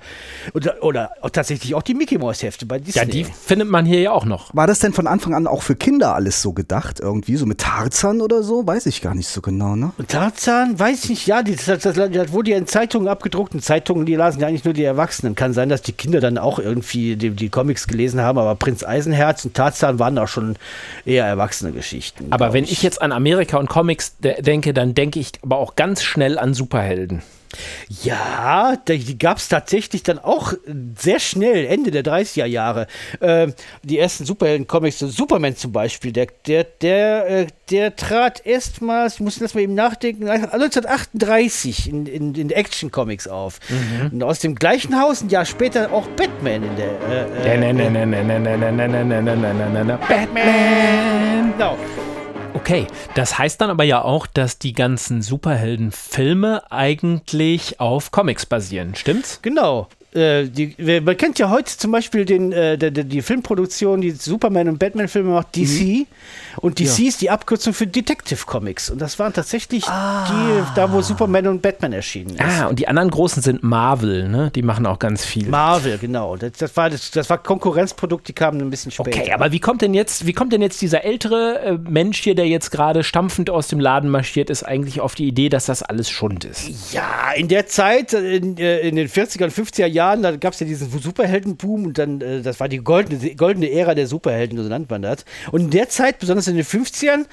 oder, 0.54 0.84
oder 0.84 1.12
auch 1.22 1.30
tatsächlich 1.30 1.76
auch 1.76 1.82
die 1.82 1.94
Mickey 1.94 2.18
Mouse 2.18 2.44
Hefte 2.44 2.66
bei 2.66 2.80
Disney. 2.80 3.02
Ja, 3.02 3.06
die 3.06 3.24
findet 3.24 3.70
man 3.70 3.86
hier 3.86 4.02
ja 4.02 4.12
auch 4.12 4.26
noch. 4.26 4.54
war 4.54 4.68
das 4.68 4.80
denn 4.80 4.94
von 4.94 5.08
Anfang 5.08 5.34
an 5.34 5.48
auch 5.48 5.64
für 5.64 5.76
Kinder 5.76 6.16
alles 6.16 6.42
so 6.42 6.54
gedacht? 6.54 7.00
Irgendwie 7.00 7.36
so 7.36 7.46
mit 7.46 7.60
Tarzan 7.60 8.22
oder 8.22 8.44
so? 8.44 8.66
Weiß 8.66 8.86
ich 8.86 9.02
gar 9.02 9.16
nicht 9.16 9.28
so 9.28 9.42
genau, 9.42 9.76
ne? 9.76 9.92
Und 9.98 10.10
Tarzan, 10.10 10.80
weiß 10.80 11.04
ich 11.04 11.10
nicht, 11.10 11.28
ja, 11.28 11.44
die, 11.44 11.56
das, 11.56 11.80
das, 11.80 11.96
das 11.96 12.32
wurde 12.32 12.52
ja 12.52 12.58
in 12.58 12.68
Zeitungen 12.68 13.08
abgedruckt. 13.08 13.54
In 13.54 13.62
Zeitungen, 13.62 14.06
die 14.06 14.16
lasen 14.16 14.42
ja 14.42 14.48
eigentlich 14.48 14.66
nur 14.66 14.74
die 14.74 14.84
Erwachsenen. 14.84 15.36
Kann 15.36 15.54
sein, 15.54 15.70
dass 15.70 15.82
die 15.82 15.94
Kinder 15.94 16.20
dann 16.20 16.38
auch 16.38 16.60
irgendwie 16.60 17.16
die, 17.16 17.32
die 17.32 17.50
Comics 17.50 17.88
gelesen 17.88 18.22
haben, 18.22 18.38
aber 18.38 18.56
Prinz 18.56 18.84
Eisenherz 18.84 19.46
und 19.46 19.54
Tarzan 19.54 20.00
waren 20.00 20.18
auch 20.18 20.28
schon 20.28 20.56
eher 21.06 21.26
erwachsene 21.26 21.72
Geschichten. 21.72 22.28
Aber 22.32 22.54
wenn 22.54 22.64
ich 22.64 22.84
jetzt 22.84 23.02
an 23.02 23.12
Amerika 23.12 23.58
und 23.58 23.70
Comics 23.70 24.18
de 24.18 24.42
denke, 24.42 24.74
dann 24.74 24.94
denke 24.94 25.20
ich 25.20 25.32
aber 25.42 25.58
auch 25.58 25.76
ganz 25.76 26.04
schnell 26.04 26.38
an 26.38 26.54
Superhelden. 26.54 27.22
Ja, 28.04 28.76
die, 28.76 29.18
gab 29.18 29.38
es 29.38 29.48
tatsächlich 29.48 30.04
dann 30.04 30.20
auch 30.20 30.54
sehr 30.98 31.20
schnell, 31.20 31.66
Ende 31.66 31.92
der 31.92 32.04
30er 32.04 32.46
Jahre. 32.46 32.88
Ähm, 33.22 33.54
die 33.84 34.00
ersten 34.00 34.26
Superhelden-Comics, 34.26 35.00
so 35.00 35.08
Superman 35.08 35.56
zum 35.56 35.72
Beispiel, 35.72 36.12
der, 36.12 36.28
der, 36.48 36.64
der, 36.64 37.30
äh, 37.30 37.48
der 37.70 37.96
trat 37.96 38.46
erstmals, 38.46 39.16
ich 39.16 39.20
muss 39.22 39.40
das 39.40 39.54
mal 39.54 39.62
eben 39.62 39.76
nachdenken, 39.76 40.30
1938 40.30 41.90
in, 41.90 42.06
in, 42.06 42.36
in 42.36 42.52
Action-Comics 42.52 43.28
auf. 43.28 43.60
Und 44.12 44.24
aus 44.24 44.40
dem 44.40 44.56
gleichen 44.56 45.00
Haus 45.00 45.22
ein 45.22 45.30
Jahr 45.30 45.46
später 45.46 45.92
auch 45.92 46.08
Batman 46.10 46.64
in 46.64 46.76
der. 46.76 46.92
Äh, 47.10 47.42
äh, 47.42 47.44
Batman! 50.08 51.22
genau. 51.62 51.78
Okay, 52.62 52.86
das 53.16 53.40
heißt 53.40 53.60
dann 53.60 53.72
aber 53.72 53.84
ja 53.86 54.04
auch, 54.04 54.28
dass 54.28 54.60
die 54.60 54.74
ganzen 54.74 55.24
Superheldenfilme 55.24 56.72
eigentlich 56.72 57.80
auf 57.80 58.12
Comics 58.12 58.46
basieren, 58.46 58.94
stimmt's? 58.94 59.42
Genau. 59.42 59.88
Äh, 60.14 60.46
die, 60.46 60.76
man 61.02 61.16
kennt 61.16 61.40
ja 61.40 61.50
heute 61.50 61.78
zum 61.78 61.92
Beispiel 61.92 62.26
den, 62.26 62.52
äh, 62.52 62.78
die, 62.78 63.06
die 63.06 63.22
Filmproduktion, 63.22 64.02
die 64.02 64.12
Superman- 64.12 64.68
und 64.68 64.78
Batman-Filme 64.78 65.32
macht, 65.32 65.56
DC. 65.56 65.82
Mhm. 65.82 66.08
Und 66.58 66.80
DC 66.80 67.00
ja. 67.00 67.08
ist 67.08 67.22
die 67.22 67.30
Abkürzung 67.30 67.74
für 67.74 67.88
Detective 67.88 68.46
Comics. 68.46 68.90
Und 68.90 69.00
das 69.00 69.20
waren 69.20 69.32
tatsächlich 69.32 69.86
ah. 69.88 70.28
die, 70.30 70.76
da 70.76 70.92
wo 70.92 71.02
Superman 71.02 71.48
und 71.48 71.62
Batman 71.62 71.94
erschienen 71.94 72.32
ist. 72.32 72.42
Ah, 72.42 72.68
und 72.68 72.80
die 72.80 72.90
anderen 72.90 73.10
großen 73.10 73.42
sind 73.42 73.64
Marvel, 73.64 74.28
ne? 74.28 74.52
Die 74.54 74.64
machen 74.64 74.86
auch 74.86 75.00
ganz 75.00 75.24
viel. 75.24 75.48
Marvel, 75.48 75.98
genau. 75.98 76.36
Das, 76.36 76.52
das 76.54 76.76
war, 76.76 76.90
das, 76.90 77.12
das 77.12 77.30
war 77.30 77.38
Konkurrenzprodukt, 77.38 78.28
die 78.28 78.34
kamen 78.34 78.60
ein 78.60 78.70
bisschen 78.70 78.92
später. 78.92 79.18
Okay, 79.18 79.32
aber 79.32 79.54
wie 79.54 79.60
kommt 79.60 79.82
denn 79.82 79.94
jetzt, 79.94 80.26
wie 80.26 80.34
kommt 80.34 80.52
denn 80.52 80.62
jetzt 80.62 80.82
dieser 80.82 81.06
ältere 81.06 81.60
äh, 81.62 81.78
Mensch 81.90 82.20
hier, 82.20 82.36
der 82.36 82.48
jetzt 82.48 82.72
gerade 82.72 83.04
stampfend 83.04 83.50
aus 83.50 83.68
dem 83.68 83.80
Laden 83.80 84.10
marschiert 84.10 84.50
ist, 84.50 84.64
eigentlich 84.64 85.00
auf 85.00 85.16
die 85.16 85.28
Idee, 85.28 85.48
dass 85.48 85.68
das 85.68 85.84
alles 85.84 86.10
Schund 86.10 86.44
ist? 86.44 86.94
Ja, 86.94 87.32
in 87.36 87.48
der 87.48 87.68
Zeit, 87.68 88.12
in, 88.12 88.58
äh, 88.58 88.80
in 88.80 88.98
den 88.98 89.08
40er 89.08 89.46
und 89.46 89.54
50er 89.54 89.86
Jahren, 89.86 90.01
da 90.02 90.36
gab 90.38 90.54
es 90.54 90.60
ja 90.60 90.66
diesen 90.66 90.90
Superheldenboom 90.90 91.86
und 91.86 91.98
dann, 91.98 92.22
äh, 92.22 92.42
das 92.42 92.60
war 92.60 92.68
die 92.68 92.80
goldene, 92.80 93.36
goldene 93.36 93.72
Ära 93.72 93.96
der 93.96 94.08
Superhelden, 94.08 94.62
so 94.62 94.68
nennt 94.70 94.90
man 94.90 95.02
das. 95.02 95.26
Und 95.52 95.62
in 95.62 95.70
der 95.70 95.90
Zeit, 95.90 96.20
besonders 96.20 96.48
in 96.48 96.56
den 96.56 96.66
50ern, 96.66 97.26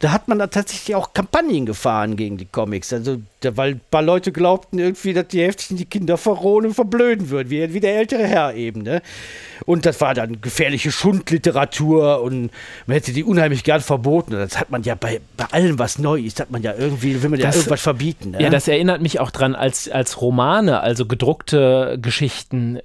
da 0.00 0.12
hat 0.12 0.28
man 0.28 0.38
da 0.38 0.46
tatsächlich 0.46 0.94
auch 0.94 1.12
Kampagnen 1.12 1.66
gefahren 1.66 2.16
gegen 2.16 2.36
die 2.36 2.46
Comics. 2.46 2.92
Also, 2.92 3.18
da, 3.40 3.56
weil 3.56 3.72
ein 3.72 3.80
paar 3.90 4.02
Leute 4.02 4.32
glaubten 4.32 4.78
irgendwie, 4.78 5.12
dass 5.12 5.28
die 5.28 5.42
heftigen 5.42 5.76
die 5.76 5.84
Kinder 5.84 6.16
verrohen 6.16 6.66
und 6.66 6.74
verblöden 6.74 7.30
würden, 7.30 7.50
wie, 7.50 7.72
wie 7.72 7.80
der 7.80 7.96
ältere 7.96 8.26
Herr 8.26 8.54
eben. 8.54 8.82
Ne? 8.82 9.02
Und 9.64 9.86
das 9.86 10.00
war 10.00 10.14
dann 10.14 10.40
gefährliche 10.40 10.90
Schundliteratur 10.90 12.22
und 12.22 12.50
man 12.86 12.94
hätte 12.94 13.12
die 13.12 13.24
unheimlich 13.24 13.64
gern 13.64 13.80
verboten. 13.80 14.34
Und 14.34 14.40
das 14.40 14.58
hat 14.58 14.70
man 14.70 14.82
ja 14.82 14.94
bei, 14.94 15.20
bei 15.36 15.46
allem, 15.46 15.78
was 15.78 15.98
neu 15.98 16.20
ist, 16.20 16.40
hat 16.40 16.50
man 16.50 16.62
ja 16.62 16.74
irgendwie, 16.76 17.22
will 17.22 17.30
man 17.30 17.40
das, 17.40 17.54
ja 17.54 17.60
irgendwas 17.60 17.82
verbieten. 17.82 18.30
Ne? 18.32 18.42
Ja, 18.42 18.50
das 18.50 18.68
erinnert 18.68 19.00
mich 19.00 19.20
auch 19.20 19.30
dran, 19.30 19.54
als, 19.54 19.88
als 19.88 20.20
Romane, 20.20 20.80
also 20.80 21.06
gedruckte 21.06 21.98
Geschichten, 22.00 22.15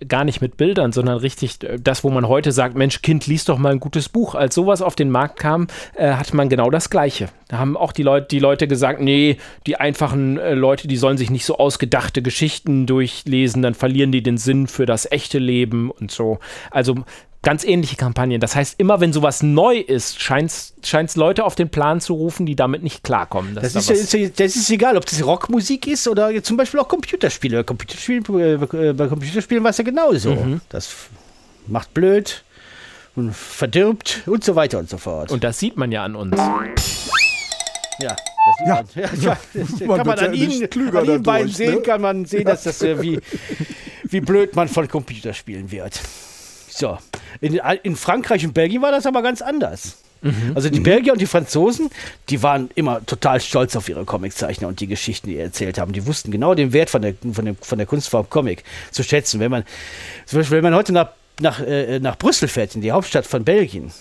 gar 0.07 0.23
nicht 0.23 0.41
mit 0.41 0.57
Bildern, 0.57 0.91
sondern 0.91 1.17
richtig 1.17 1.59
das, 1.79 2.03
wo 2.03 2.09
man 2.09 2.27
heute 2.27 2.51
sagt, 2.51 2.75
Mensch, 2.75 3.01
Kind, 3.01 3.27
liest 3.27 3.50
doch 3.50 3.57
mal 3.57 3.71
ein 3.71 3.79
gutes 3.79 4.09
Buch. 4.09 4.35
Als 4.35 4.55
sowas 4.55 4.81
auf 4.81 4.95
den 4.95 5.09
Markt 5.09 5.39
kam, 5.39 5.67
äh, 5.95 6.13
hatte 6.13 6.35
man 6.35 6.50
genau 6.50 6.69
das 6.69 6.89
Gleiche. 6.89 7.29
Da 7.47 7.57
haben 7.57 7.77
auch 7.77 7.91
die 7.91 8.03
Leute, 8.03 8.27
die 8.27 8.39
Leute 8.39 8.67
gesagt, 8.67 9.01
nee, 9.01 9.38
die 9.67 9.77
einfachen 9.77 10.38
äh, 10.38 10.53
Leute, 10.53 10.88
die 10.88 10.97
sollen 10.97 11.17
sich 11.17 11.29
nicht 11.29 11.45
so 11.45 11.57
ausgedachte 11.57 12.21
Geschichten 12.21 12.85
durchlesen, 12.85 13.61
dann 13.61 13.73
verlieren 13.73 14.11
die 14.11 14.23
den 14.23 14.38
Sinn 14.38 14.67
für 14.67 14.85
das 14.85 15.11
echte 15.11 15.39
Leben 15.39 15.91
und 15.91 16.11
so. 16.11 16.39
Also 16.69 17.03
ganz 17.43 17.63
ähnliche 17.63 17.95
Kampagnen. 17.95 18.39
Das 18.39 18.55
heißt, 18.55 18.79
immer 18.79 19.00
wenn 19.01 19.13
sowas 19.13 19.41
neu 19.41 19.77
ist, 19.77 20.21
scheint 20.21 20.51
es 20.51 21.15
Leute 21.15 21.43
auf 21.43 21.55
den 21.55 21.69
Plan 21.69 22.00
zu 22.00 22.13
rufen, 22.13 22.45
die 22.45 22.55
damit 22.55 22.83
nicht 22.83 23.03
klarkommen. 23.03 23.55
Das, 23.55 23.74
das, 23.74 23.89
ist, 23.89 24.13
ja, 24.13 24.27
das 24.29 24.55
ist 24.55 24.69
egal, 24.69 24.95
ob 24.98 25.05
das 25.05 25.25
Rockmusik 25.25 25.88
ist 25.88 26.07
oder 26.07 26.43
zum 26.43 26.57
Beispiel 26.57 26.79
auch 26.79 26.88
Computerspiele. 26.88 27.57
Bei 27.57 27.63
Computerspielen, 27.63 28.24
äh, 28.39 28.93
bei 28.93 29.07
Computerspielen 29.07 29.63
war 29.63 29.71
es 29.71 29.77
ja 29.77 29.83
genauso. 29.83 30.36
Mhm. 30.36 30.62
Das 30.69 30.89
macht 31.67 31.93
blöd 31.93 32.43
und 33.15 33.36
verdirbt 33.36 34.24
und 34.27 34.43
so 34.43 34.55
weiter 34.55 34.79
und 34.79 34.89
so 34.89 34.98
fort. 34.98 35.31
Und 35.31 35.43
das 35.43 35.60
sieht 35.60 35.77
man 35.77 35.91
ja 35.91 36.03
an 36.03 36.15
uns. 36.15 36.38
Ja. 38.00 38.15
Ja, 38.65 38.83
ja, 38.95 39.10
ja, 39.19 39.38
das 39.53 39.79
man 39.81 39.98
kann 39.98 40.07
man 40.07 40.19
an 40.19 40.33
ihnen, 40.33 40.63
an 40.63 41.05
ihnen 41.05 41.24
beiden 41.24 41.48
durch, 41.48 41.57
sehen, 41.57 41.75
ne? 41.75 41.81
kann 41.81 42.01
man 42.01 42.25
sehen, 42.25 42.45
dass 42.45 42.63
das 42.63 42.81
äh, 42.81 43.00
wie, 43.00 43.19
wie 44.03 44.19
blöd 44.19 44.55
man 44.55 44.67
von 44.67 44.88
Computerspielen 44.88 45.69
wird. 45.69 46.00
So. 46.67 46.98
In, 47.39 47.59
in 47.83 47.95
Frankreich 47.95 48.45
und 48.45 48.53
Belgien 48.53 48.81
war 48.81 48.91
das 48.91 49.05
aber 49.05 49.21
ganz 49.21 49.41
anders. 49.41 49.97
Mhm. 50.21 50.51
Also 50.53 50.69
die 50.69 50.79
mhm. 50.79 50.83
Belgier 50.83 51.13
und 51.13 51.21
die 51.21 51.27
Franzosen, 51.27 51.89
die 52.29 52.43
waren 52.43 52.69
immer 52.75 53.05
total 53.05 53.41
stolz 53.41 53.75
auf 53.75 53.89
ihre 53.89 54.05
Comiczeichner 54.05 54.67
und 54.67 54.79
die 54.79 54.88
Geschichten, 54.88 55.29
die 55.29 55.38
erzählt 55.38 55.79
haben. 55.79 55.93
Die 55.93 56.05
wussten 56.05 56.31
genau 56.31 56.53
den 56.53 56.73
Wert 56.73 56.89
von 56.89 57.01
der, 57.01 57.15
von 57.33 57.45
der, 57.45 57.55
von 57.59 57.77
der 57.77 57.88
Kunstform 57.88 58.29
Comic 58.29 58.63
zu 58.91 59.03
schätzen. 59.03 59.39
Wenn 59.39 59.51
man, 59.51 59.63
zum 60.25 60.39
Beispiel, 60.39 60.57
wenn 60.57 60.63
man 60.63 60.75
heute 60.75 60.93
nach, 60.93 61.09
nach, 61.39 61.59
äh, 61.59 62.00
nach 62.00 62.17
Brüssel 62.17 62.47
fährt, 62.47 62.75
in 62.75 62.81
die 62.81 62.91
Hauptstadt 62.91 63.25
von 63.25 63.43
Belgien, 63.43 63.91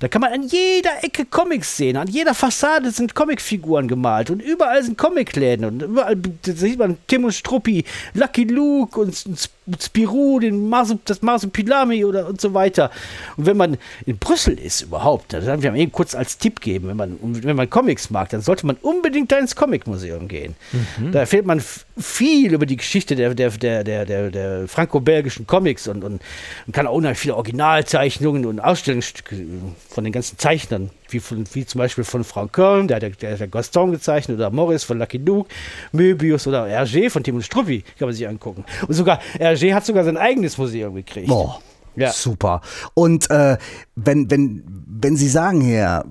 da 0.00 0.08
kann 0.08 0.20
man 0.20 0.32
an 0.32 0.42
jeder 0.42 1.02
Ecke 1.02 1.24
Comics 1.26 1.76
sehen. 1.76 1.96
An 1.96 2.08
jeder 2.08 2.34
Fassade 2.34 2.90
sind 2.90 3.14
Comicfiguren 3.14 3.88
gemalt 3.88 4.30
und 4.30 4.40
überall 4.40 4.82
sind 4.82 4.96
Comicläden 4.96 5.66
und 5.66 5.82
überall 5.82 6.16
sieht 6.42 6.78
man 6.78 6.96
Tim 7.06 7.24
und 7.24 7.32
Struppi, 7.32 7.84
Lucky 8.14 8.44
Luke 8.44 8.98
und, 8.98 9.26
und 9.26 9.50
Spirou, 9.80 10.40
den 10.40 10.68
Marsu, 10.68 10.98
das 11.04 11.22
Marsupilami 11.22 12.04
oder 12.04 12.28
und 12.28 12.40
so 12.40 12.52
weiter. 12.52 12.90
Und 13.36 13.46
wenn 13.46 13.56
man 13.56 13.78
in 14.04 14.18
Brüssel 14.18 14.58
ist 14.58 14.82
überhaupt, 14.82 15.32
das 15.32 15.46
haben 15.46 15.62
wir 15.62 15.74
eben 15.74 15.92
kurz 15.92 16.14
als 16.14 16.36
Tipp 16.36 16.60
geben, 16.60 16.88
wenn 16.88 16.96
man, 16.96 17.18
wenn 17.20 17.56
man 17.56 17.70
Comics 17.70 18.10
mag, 18.10 18.28
dann 18.28 18.42
sollte 18.42 18.66
man 18.66 18.76
unbedingt 18.82 19.32
da 19.32 19.38
ins 19.38 19.56
Comicmuseum 19.56 20.28
gehen. 20.28 20.54
Mhm. 20.98 21.12
Da 21.12 21.20
erfährt 21.20 21.46
man 21.46 21.62
viel 21.96 22.52
über 22.52 22.66
die 22.66 22.76
Geschichte 22.76 23.16
der, 23.16 23.34
der, 23.34 23.50
der, 23.50 23.84
der, 23.84 24.04
der, 24.04 24.30
der 24.30 24.68
franco-belgischen 24.68 25.46
Comics 25.46 25.88
und, 25.88 26.04
und, 26.04 26.20
und 26.66 26.72
kann 26.72 26.86
auch 26.86 26.94
unheimlich 26.94 27.18
viele 27.18 27.36
Originalzeichnungen 27.36 28.44
und 28.44 28.60
Ausstellungsstücke 28.60 29.46
von 29.88 30.04
den 30.04 30.12
ganzen 30.12 30.38
Zeichnern 30.38 30.90
wie, 31.08 31.20
von, 31.20 31.44
wie 31.52 31.66
zum 31.66 31.78
Beispiel 31.78 32.04
von 32.04 32.24
Frank 32.24 32.52
Köln, 32.52 32.88
der 32.88 32.96
hat 32.96 33.22
der, 33.22 33.36
der 33.36 33.48
Gaston 33.48 33.92
gezeichnet, 33.92 34.38
oder 34.38 34.50
Morris 34.50 34.84
von 34.84 34.98
Lucky 34.98 35.18
Luke, 35.18 35.48
Möbius 35.92 36.46
oder 36.46 36.64
Hergé 36.64 37.10
von 37.10 37.22
Tim 37.22 37.36
und 37.36 37.42
Struppi, 37.42 37.82
kann 37.98 38.08
man 38.08 38.14
sich 38.14 38.26
angucken. 38.26 38.64
Und 38.86 38.94
sogar, 38.94 39.20
Hergé 39.38 39.74
hat 39.74 39.86
sogar 39.86 40.04
sein 40.04 40.16
eigenes 40.16 40.58
Museum 40.58 40.94
gekriegt. 40.94 41.28
Boah. 41.28 41.60
Ja. 41.96 42.10
Super. 42.10 42.60
Und 42.94 43.30
äh, 43.30 43.56
wenn, 43.94 44.28
wenn, 44.30 44.64
wenn 44.86 45.16
Sie 45.16 45.28
sagen, 45.28 45.60
Herr 45.60 46.04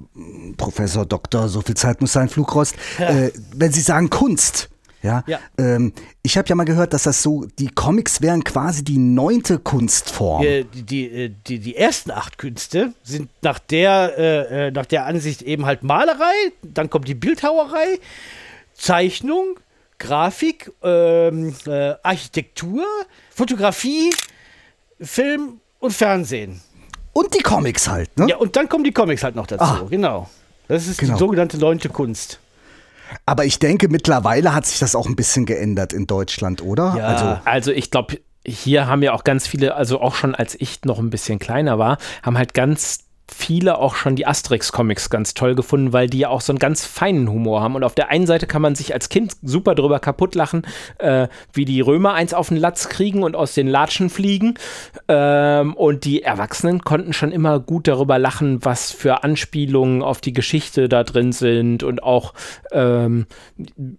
Professor 0.55 1.05
Doktor, 1.05 1.49
so 1.49 1.61
viel 1.61 1.75
Zeit 1.75 1.99
muss 1.99 2.13
sein, 2.13 2.29
Flugrost, 2.29 2.75
ja. 2.97 3.09
äh, 3.09 3.33
wenn 3.53 3.71
Sie 3.73 3.81
sagen 3.81 4.09
Kunst, 4.09 4.69
ja. 5.03 5.23
ja. 5.27 5.39
Ähm, 5.57 5.93
ich 6.23 6.37
habe 6.37 6.47
ja 6.47 6.55
mal 6.55 6.63
gehört, 6.63 6.93
dass 6.93 7.03
das 7.03 7.21
so, 7.21 7.45
die 7.59 7.67
Comics 7.67 8.21
wären 8.21 8.43
quasi 8.43 8.83
die 8.83 8.97
neunte 8.97 9.59
Kunstform. 9.59 10.41
Die, 10.41 10.83
die, 10.83 11.05
äh, 11.05 11.31
die, 11.45 11.59
die 11.59 11.75
ersten 11.75 12.11
acht 12.11 12.37
Künste 12.37 12.93
sind 13.03 13.29
nach 13.41 13.59
der, 13.59 14.17
äh, 14.17 14.67
äh, 14.67 14.71
nach 14.71 14.85
der 14.85 15.05
Ansicht 15.05 15.41
eben 15.41 15.65
halt 15.65 15.83
Malerei, 15.83 16.33
dann 16.63 16.89
kommt 16.89 17.07
die 17.07 17.15
Bildhauerei, 17.15 17.99
Zeichnung, 18.73 19.59
Grafik, 19.99 20.71
ähm, 20.81 21.53
äh, 21.67 21.93
Architektur, 22.01 22.83
Fotografie, 23.29 24.11
Film 24.99 25.59
und 25.79 25.91
Fernsehen. 25.91 26.61
Und 27.11 27.35
die 27.35 27.43
Comics 27.43 27.87
halt, 27.87 28.17
ne? 28.17 28.27
Ja, 28.29 28.37
und 28.37 28.55
dann 28.55 28.67
kommen 28.69 28.83
die 28.83 28.91
Comics 28.91 29.23
halt 29.23 29.35
noch 29.35 29.47
dazu, 29.47 29.63
ah. 29.63 29.87
genau. 29.89 30.29
Das 30.67 30.87
ist 30.87 30.97
genau. 30.97 31.13
die 31.13 31.19
sogenannte 31.19 31.57
neunte 31.57 31.89
Kunst. 31.89 32.39
Aber 33.25 33.45
ich 33.45 33.59
denke, 33.59 33.89
mittlerweile 33.89 34.53
hat 34.53 34.65
sich 34.65 34.79
das 34.79 34.95
auch 34.95 35.07
ein 35.07 35.15
bisschen 35.15 35.45
geändert 35.45 35.93
in 35.93 36.07
Deutschland, 36.07 36.61
oder? 36.61 36.95
Ja. 36.97 37.07
Also, 37.07 37.39
also 37.45 37.71
ich 37.71 37.91
glaube, 37.91 38.19
hier 38.45 38.87
haben 38.87 39.01
ja 39.03 39.13
auch 39.13 39.23
ganz 39.23 39.47
viele, 39.47 39.75
also 39.75 40.01
auch 40.01 40.15
schon 40.15 40.35
als 40.35 40.55
ich 40.59 40.83
noch 40.83 40.99
ein 40.99 41.09
bisschen 41.09 41.39
kleiner 41.39 41.79
war, 41.79 41.97
haben 42.21 42.37
halt 42.37 42.53
ganz 42.53 42.99
viele 43.31 43.77
auch 43.77 43.95
schon 43.95 44.15
die 44.15 44.27
Asterix-Comics 44.27 45.09
ganz 45.09 45.33
toll 45.33 45.55
gefunden, 45.55 45.93
weil 45.93 46.07
die 46.07 46.19
ja 46.19 46.29
auch 46.29 46.41
so 46.41 46.51
einen 46.51 46.59
ganz 46.59 46.85
feinen 46.85 47.29
Humor 47.29 47.61
haben. 47.61 47.75
Und 47.75 47.83
auf 47.83 47.95
der 47.95 48.09
einen 48.09 48.27
Seite 48.27 48.47
kann 48.47 48.61
man 48.61 48.75
sich 48.75 48.93
als 48.93 49.09
Kind 49.09 49.33
super 49.41 49.75
drüber 49.75 49.99
kaputt 49.99 50.35
lachen, 50.35 50.63
äh, 50.99 51.27
wie 51.53 51.65
die 51.65 51.81
Römer 51.81 52.13
eins 52.13 52.33
auf 52.33 52.49
den 52.49 52.57
Latz 52.57 52.89
kriegen 52.89 53.23
und 53.23 53.35
aus 53.35 53.53
den 53.53 53.67
Latschen 53.67 54.09
fliegen. 54.09 54.55
Ähm, 55.07 55.73
und 55.73 56.05
die 56.05 56.23
Erwachsenen 56.23 56.83
konnten 56.83 57.13
schon 57.13 57.31
immer 57.31 57.59
gut 57.59 57.87
darüber 57.87 58.19
lachen, 58.19 58.63
was 58.63 58.91
für 58.91 59.23
Anspielungen 59.23 60.01
auf 60.01 60.19
die 60.21 60.33
Geschichte 60.33 60.89
da 60.89 61.03
drin 61.03 61.31
sind 61.31 61.83
und 61.83 62.03
auch 62.03 62.33
ähm, 62.71 63.25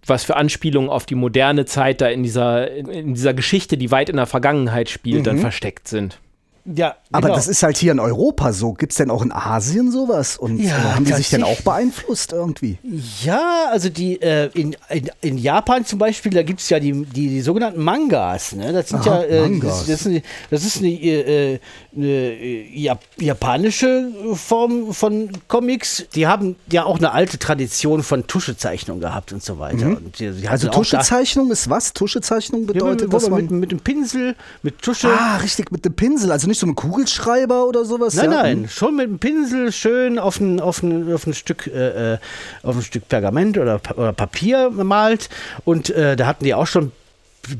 was 0.07 0.25
für 0.25 0.37
Anspielungen 0.37 0.90
auf 0.90 1.07
die 1.07 1.14
moderne 1.14 1.64
Zeit 1.64 2.00
da 2.00 2.09
in 2.09 2.23
dieser, 2.23 2.71
in 2.71 3.14
dieser 3.14 3.35
Geschichte, 3.35 3.76
die 3.76 3.90
weit 3.90 4.09
in 4.09 4.16
der 4.16 4.26
Vergangenheit 4.26 4.90
spielt, 4.90 5.21
mhm. 5.21 5.25
dann 5.25 5.38
versteckt 5.38 5.88
sind. 5.88 6.19
Ja, 6.66 6.97
aber 7.12 7.28
genau. 7.28 7.35
das 7.35 7.47
ist 7.47 7.62
halt 7.62 7.76
hier 7.76 7.92
in 7.92 8.00
Europa 8.00 8.54
so. 8.54 8.73
Gibt 8.73 8.92
es 8.92 8.97
denn 8.97 9.11
auch 9.11 9.21
in 9.21 9.33
Asien 9.33 9.92
sowas? 9.92 10.38
Und 10.38 10.61
ja, 10.61 10.71
äh, 10.71 10.94
haben 10.94 11.04
die 11.04 11.12
sich 11.12 11.28
denn 11.28 11.44
auch 11.44 11.61
beeinflusst 11.61 12.33
irgendwie? 12.33 12.78
Ja, 13.23 13.66
also 13.71 13.90
die 13.90 14.21
äh, 14.23 14.49
in, 14.54 14.75
in, 14.88 15.11
in, 15.21 15.37
Japan 15.37 15.85
zum 15.85 15.99
Beispiel, 15.99 16.33
da 16.33 16.42
gibt 16.42 16.61
es 16.61 16.71
ja 16.71 16.80
die, 16.80 16.92
die, 17.04 17.28
die, 17.28 17.40
sogenannten 17.42 17.85
Mangas. 17.85 18.52
Ne? 18.52 18.73
Das 18.73 18.88
sind 18.88 19.06
Aha, 19.06 19.21
ja 19.21 19.23
äh, 19.25 19.40
Mangas. 19.42 19.87
Das, 19.87 20.04
das, 20.04 20.06
ist, 20.06 20.23
das 20.50 20.64
ist 20.64 20.78
eine, 20.78 20.88
äh, 20.88 21.59
eine 21.94 22.06
äh, 22.06 22.97
japanische 23.18 24.11
Form 24.33 24.94
von 24.94 25.33
Comics. 25.49 26.06
Die 26.14 26.26
haben 26.26 26.56
ja 26.73 26.85
auch 26.85 26.97
eine 26.97 27.12
alte 27.12 27.38
Tradition 27.38 28.02
von 28.02 28.26
Tuschezeichnung 28.26 29.00
gehabt 29.00 29.35
und 29.35 29.42
so 29.42 29.59
weiter. 29.59 29.85
Mhm. 29.85 29.97
Und 29.97 30.18
die, 30.18 30.30
die 30.30 30.49
also 30.49 30.68
Tuschezeichnung 30.68 31.50
ist 31.50 31.68
was? 31.68 31.92
Tuschezeichnung 31.92 32.64
bedeutet, 32.64 33.12
ja, 33.12 33.18
mit, 33.18 33.30
mit, 33.30 33.50
mit, 33.50 33.61
mit 33.61 33.73
dem 33.73 33.80
Pinsel, 33.80 34.35
mit 34.62 34.80
Tusche. 34.80 35.09
Ah, 35.09 35.37
richtig, 35.37 35.71
mit 35.71 35.85
dem 35.85 35.92
Pinsel. 35.92 36.33
Also 36.33 36.49
nicht 36.49 36.53
nicht 36.54 36.61
so 36.61 36.66
ein 36.66 36.76
Kugelschreiber 36.76 37.66
oder 37.66 37.84
sowas? 37.84 38.14
Nein, 38.14 38.30
ja? 38.30 38.42
nein, 38.42 38.68
schon 38.68 38.96
mit 38.96 39.06
dem 39.06 39.18
Pinsel 39.18 39.73
schön 39.73 40.18
auf 40.20 40.38
ein, 40.38 40.61
auf 40.61 40.82
ein, 40.82 41.12
auf 41.12 41.26
ein, 41.26 41.34
Stück, 41.34 41.66
äh, 41.66 42.14
äh 42.14 42.18
auf 42.62 42.76
ein 42.76 42.82
Stück 42.82 43.08
Pergament 43.08 43.58
oder, 43.58 43.80
oder 43.96 44.12
Papier 44.12 44.70
gemalt. 44.70 45.28
Und 45.64 45.90
äh, 45.90 46.14
da 46.16 46.26
hatten 46.26 46.44
die 46.44 46.54
auch 46.54 46.68
schon 46.68 46.92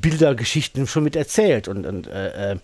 Bildergeschichten 0.01 0.87
schon 0.87 1.05
mit 1.05 1.17
erzählt 1.17 1.67
und, 1.67 1.85
und, 1.85 2.07
äh, 2.07 2.53
äh 2.53 2.57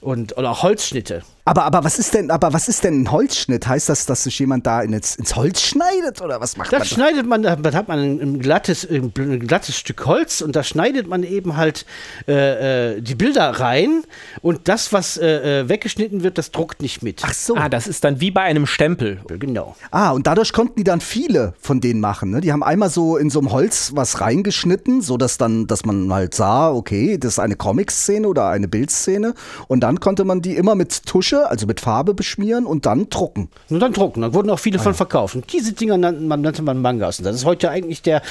und, 0.00 0.32
und 0.32 0.46
auch 0.46 0.62
Holzschnitte. 0.62 1.22
Aber, 1.46 1.64
aber 1.64 1.84
was 1.84 1.98
ist 1.98 2.14
denn, 2.14 2.30
aber 2.30 2.54
was 2.54 2.68
ist 2.68 2.84
denn 2.84 3.02
ein 3.02 3.10
Holzschnitt? 3.10 3.66
Heißt 3.68 3.90
das, 3.90 4.06
dass 4.06 4.24
sich 4.24 4.38
jemand 4.38 4.66
da 4.66 4.80
in, 4.80 4.94
ins, 4.94 5.16
ins 5.16 5.36
Holz 5.36 5.60
schneidet 5.60 6.22
oder 6.22 6.40
was 6.40 6.56
macht 6.56 6.72
Das 6.72 6.78
man? 6.80 6.86
schneidet 6.88 7.26
man, 7.26 7.42
da 7.42 7.56
hat 7.74 7.86
man 7.86 7.98
ein, 7.98 8.38
glattes, 8.40 8.88
ein 8.88 9.12
glattes 9.12 9.76
Stück 9.76 10.06
Holz 10.06 10.40
und 10.40 10.56
da 10.56 10.62
schneidet 10.62 11.06
man 11.06 11.22
eben 11.22 11.56
halt 11.58 11.84
äh, 12.26 12.94
äh, 12.96 13.00
die 13.02 13.14
Bilder 13.14 13.50
rein 13.60 14.04
und 14.40 14.68
das, 14.68 14.94
was 14.94 15.18
äh, 15.18 15.60
äh, 15.60 15.68
weggeschnitten 15.68 16.22
wird, 16.22 16.38
das 16.38 16.50
druckt 16.50 16.80
nicht 16.80 17.02
mit. 17.02 17.20
Ach 17.24 17.34
so. 17.34 17.56
Ah, 17.56 17.68
das 17.68 17.86
ist 17.88 18.04
dann 18.04 18.20
wie 18.22 18.30
bei 18.30 18.40
einem 18.40 18.66
Stempel. 18.66 19.20
genau. 19.38 19.76
Ah, 19.90 20.12
und 20.12 20.26
dadurch 20.26 20.52
konnten 20.54 20.76
die 20.76 20.84
dann 20.84 21.02
viele 21.02 21.52
von 21.60 21.82
denen 21.82 22.00
machen. 22.00 22.30
Ne? 22.30 22.40
Die 22.40 22.52
haben 22.52 22.62
einmal 22.62 22.88
so 22.88 23.18
in 23.18 23.28
so 23.28 23.40
einem 23.40 23.52
Holz 23.52 23.92
was 23.94 24.22
reingeschnitten, 24.22 25.02
so 25.02 25.18
dass 25.18 25.36
dann, 25.36 25.66
dass 25.66 25.84
man 25.84 26.10
halt 26.10 26.34
sah, 26.34 26.70
okay, 26.70 27.18
das 27.18 27.32
ist 27.34 27.38
eine 27.38 27.56
Comic-Szene 27.56 28.26
oder 28.26 28.48
eine 28.48 28.66
Bildszene. 28.66 29.34
Und 29.68 29.80
dann 29.80 30.00
konnte 30.00 30.24
man 30.24 30.40
die 30.40 30.56
immer 30.56 30.74
mit 30.74 31.04
Tusche, 31.04 31.33
also 31.42 31.66
mit 31.66 31.80
Farbe 31.80 32.14
beschmieren 32.14 32.66
und 32.66 32.86
dann 32.86 33.08
drucken. 33.10 33.48
Und 33.68 33.80
dann 33.80 33.92
drucken. 33.92 34.22
Da 34.22 34.34
wurden 34.34 34.50
auch 34.50 34.58
viele 34.58 34.78
von 34.78 34.94
verkauft. 34.94 35.34
Und 35.34 35.52
diese 35.52 35.72
Dinger 35.72 35.96
nannte 35.98 36.22
man, 36.22 36.40
nannte 36.40 36.62
man 36.62 36.80
Mangas. 36.80 37.18
Und 37.18 37.24
das 37.24 37.36
ist 37.36 37.44
heute 37.44 37.70
eigentlich 37.70 38.02
der, 38.02 38.22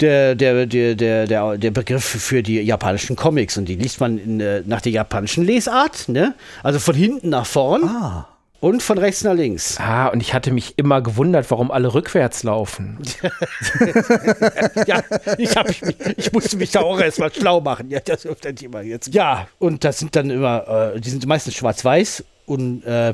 der, 0.00 0.34
der, 0.34 0.66
der, 0.66 0.94
der, 0.94 1.26
der, 1.26 1.58
der 1.58 1.70
Begriff 1.70 2.04
für 2.04 2.42
die 2.42 2.60
japanischen 2.60 3.16
Comics. 3.16 3.56
Und 3.56 3.66
die 3.66 3.76
liest 3.76 4.00
man 4.00 4.18
in, 4.18 4.40
äh, 4.40 4.62
nach 4.66 4.80
der 4.80 4.92
japanischen 4.92 5.44
Lesart. 5.44 6.08
Ne? 6.08 6.34
Also 6.62 6.78
von 6.78 6.94
hinten 6.94 7.30
nach 7.30 7.46
vorn 7.46 7.90
und 8.60 8.82
von 8.82 8.98
rechts 8.98 9.24
nach 9.24 9.34
links. 9.34 9.78
Ah, 9.80 10.08
und 10.08 10.20
ich 10.20 10.34
hatte 10.34 10.52
mich 10.52 10.78
immer 10.78 11.00
gewundert, 11.00 11.50
warum 11.50 11.70
alle 11.70 11.92
rückwärts 11.94 12.42
laufen. 12.42 12.98
ja, 14.86 15.02
ich, 15.38 15.56
hab, 15.56 15.70
ich, 15.70 15.82
ich 16.16 16.32
musste 16.32 16.56
mich 16.58 16.70
da 16.70 16.80
auch 16.80 17.00
erstmal 17.00 17.32
schlau 17.32 17.60
machen. 17.60 17.90
Ja, 17.90 18.00
das 18.00 18.24
ist 18.24 18.44
das 18.44 18.54
Thema 18.54 18.82
jetzt. 18.82 19.12
Ja, 19.14 19.48
und 19.58 19.84
das 19.84 19.98
sind 19.98 20.14
dann 20.14 20.30
immer, 20.30 20.92
äh, 20.94 21.00
die 21.00 21.10
sind 21.10 21.26
meistens 21.26 21.54
schwarz-weiß 21.54 22.24
und, 22.46 22.84
äh, 22.84 23.12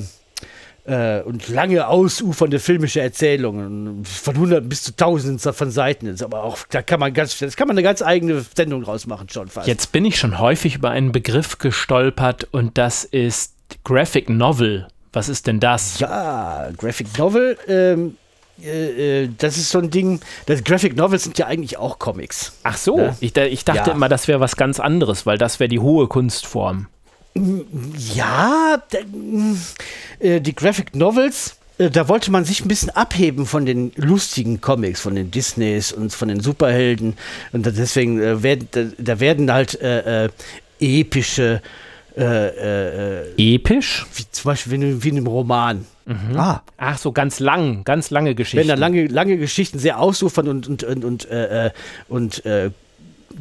äh, 0.87 1.23
und 1.23 1.49
lange 1.49 1.89
ausufernde 1.89 2.59
filmische 2.59 3.01
Erzählungen 3.01 4.05
von 4.05 4.37
hunderten 4.39 4.69
bis 4.69 4.83
zu 4.83 4.95
tausenden 4.97 5.39
von 5.53 5.71
Seiten. 5.71 6.07
Ist 6.07 6.23
aber 6.23 6.43
auch, 6.45 6.59
da 6.71 6.83
kann 6.83 7.01
man 7.01 7.13
ganz, 7.13 7.39
das 7.39 7.57
kann 7.57 7.69
man 7.69 7.75
eine 7.77 7.83
ganz 7.83 8.03
eigene 8.03 8.45
Sendung 8.55 8.83
draus 8.85 9.07
machen 9.07 9.29
schon 9.29 9.49
fast. 9.49 9.67
Jetzt 9.67 9.93
bin 9.93 10.05
ich 10.05 10.17
schon 10.19 10.39
häufig 10.39 10.77
über 10.77 10.91
einen 10.91 11.13
Begriff 11.13 11.59
gestolpert 11.59 12.47
und 12.53 12.79
das 12.79 13.05
ist 13.05 13.55
Graphic 13.85 14.29
Novel. 14.31 14.87
Was 15.13 15.29
ist 15.29 15.47
denn 15.47 15.61
das? 15.61 15.99
Ja, 15.99 16.69
Graphic 16.77 17.19
Novel, 17.19 17.57
ähm, 17.69 18.17
äh, 18.63 19.25
äh, 19.25 19.31
das 19.39 19.57
ist 19.57 19.71
so 19.71 19.79
ein 19.79 19.91
Ding. 19.91 20.21
Das 20.47 20.63
Graphic 20.63 20.97
Novels 20.97 21.25
sind 21.25 21.39
ja 21.39 21.47
eigentlich 21.47 21.79
auch 21.79 21.99
Comics. 21.99 22.53
Ach 22.63 22.77
so, 22.77 22.99
Ja. 22.99 23.17
ich, 23.21 23.37
ich 23.37 23.65
dachte 23.65 23.91
Ja. 23.91 23.97
immer, 23.97 24.09
das 24.09 24.29
wäre 24.29 24.41
was 24.41 24.57
ganz 24.57 24.79
anderes, 24.79 25.27
weil 25.27 25.39
das 25.39 25.59
wäre 25.59 25.69
die 25.69 25.79
hohe 25.81 26.07
Kunstform. 26.07 26.87
Ja, 28.15 28.83
äh, 30.21 30.41
die 30.41 30.55
Graphic 30.55 30.95
Novels, 30.95 31.57
äh, 31.79 31.91
da 31.91 32.09
wollte 32.09 32.31
man 32.31 32.45
sich 32.45 32.65
ein 32.65 32.69
bisschen 32.69 32.91
abheben 32.91 33.47
von 33.47 33.67
den 33.67 33.93
lustigen 33.97 34.61
Comics, 34.61 35.01
von 35.01 35.15
den 35.15 35.31
Disneys 35.31 35.93
und 35.93 36.13
von 36.13 36.29
den 36.29 36.41
Superhelden. 36.41 37.15
Und 37.53 37.67
deswegen 37.67 38.21
äh, 38.21 38.43
werden, 38.43 38.69
da, 38.99 39.21
werden 39.21 39.53
halt 39.53 39.81
äh, 39.81 40.25
äh, 40.27 40.29
epische, 40.81 41.61
äh, 42.17 43.31
Episch? 43.55 44.07
wie 44.15 44.25
zum 44.31 44.49
Beispiel 44.51 44.73
wie, 44.73 44.77
in- 44.77 45.03
wie 45.05 45.09
in 45.11 45.17
einem 45.19 45.27
Roman. 45.27 45.85
Ah, 46.37 46.63
Ach 46.77 46.97
so, 46.99 47.11
ganz 47.11 47.41
lang, 47.41 47.83
ganz 47.83 48.11
lange 48.11 48.35
Geschichten. 48.37 48.59
Werden 48.59 48.69
da 48.69 48.75
lange, 48.87 49.09
lange 49.09 49.37
Geschichten 49.39 49.79
sehr 49.81 49.99
ausufern 49.99 50.47
und, 50.49 50.69
und, 50.69 50.85
und, 50.85 51.05
und, 51.05 51.27
und 52.09 52.43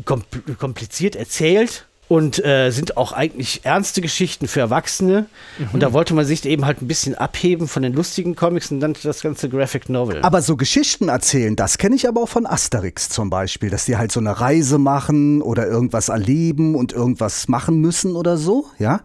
kompl- 0.03 0.55
kompliziert 0.57 1.15
erzählt 1.15 1.85
und 2.07 2.43
äh, 2.45 2.69
sind 2.69 2.97
auch 2.97 3.13
eigentlich 3.13 3.61
ernste 3.63 3.99
Geschichten 4.01 4.47
für 4.47 4.59
Erwachsene. 4.59 5.25
Und 5.73 5.81
da 5.81 5.91
wollte 5.91 6.13
man 6.13 6.23
sich 6.25 6.45
eben 6.45 6.65
halt 6.65 6.81
ein 6.81 6.87
bisschen 6.87 7.15
abheben 7.15 7.67
von 7.67 7.81
den 7.81 7.93
lustigen 7.93 8.35
Comics 8.35 8.69
und 8.71 8.79
dann 8.79 8.93
das 9.01 9.21
ganze 9.21 9.49
Graphic 9.49 9.89
Novel. 9.89 10.21
aber 10.21 10.41
so 10.43 10.55
Geschichten 10.55 11.09
erzählen, 11.09 11.55
das 11.55 11.77
kenne 11.79 11.95
ich 11.95 12.07
aber 12.07 12.21
auch 12.21 12.29
von 12.29 12.45
Asterix 12.45 13.09
zum 13.09 13.29
Beispiel, 13.31 13.69
dass 13.71 13.85
die 13.85 13.97
halt 13.97 14.11
so 14.11 14.19
eine 14.19 14.39
Reise 14.39 14.77
machen 14.77 15.41
oder 15.41 15.65
irgendwas 15.67 16.09
erleben 16.09 16.75
und 16.75 16.93
irgendwas 16.93 17.47
machen 17.47 17.79
müssen 17.81 18.15
oder 18.15 18.37
so, 18.37 18.65
ja. 18.77 19.01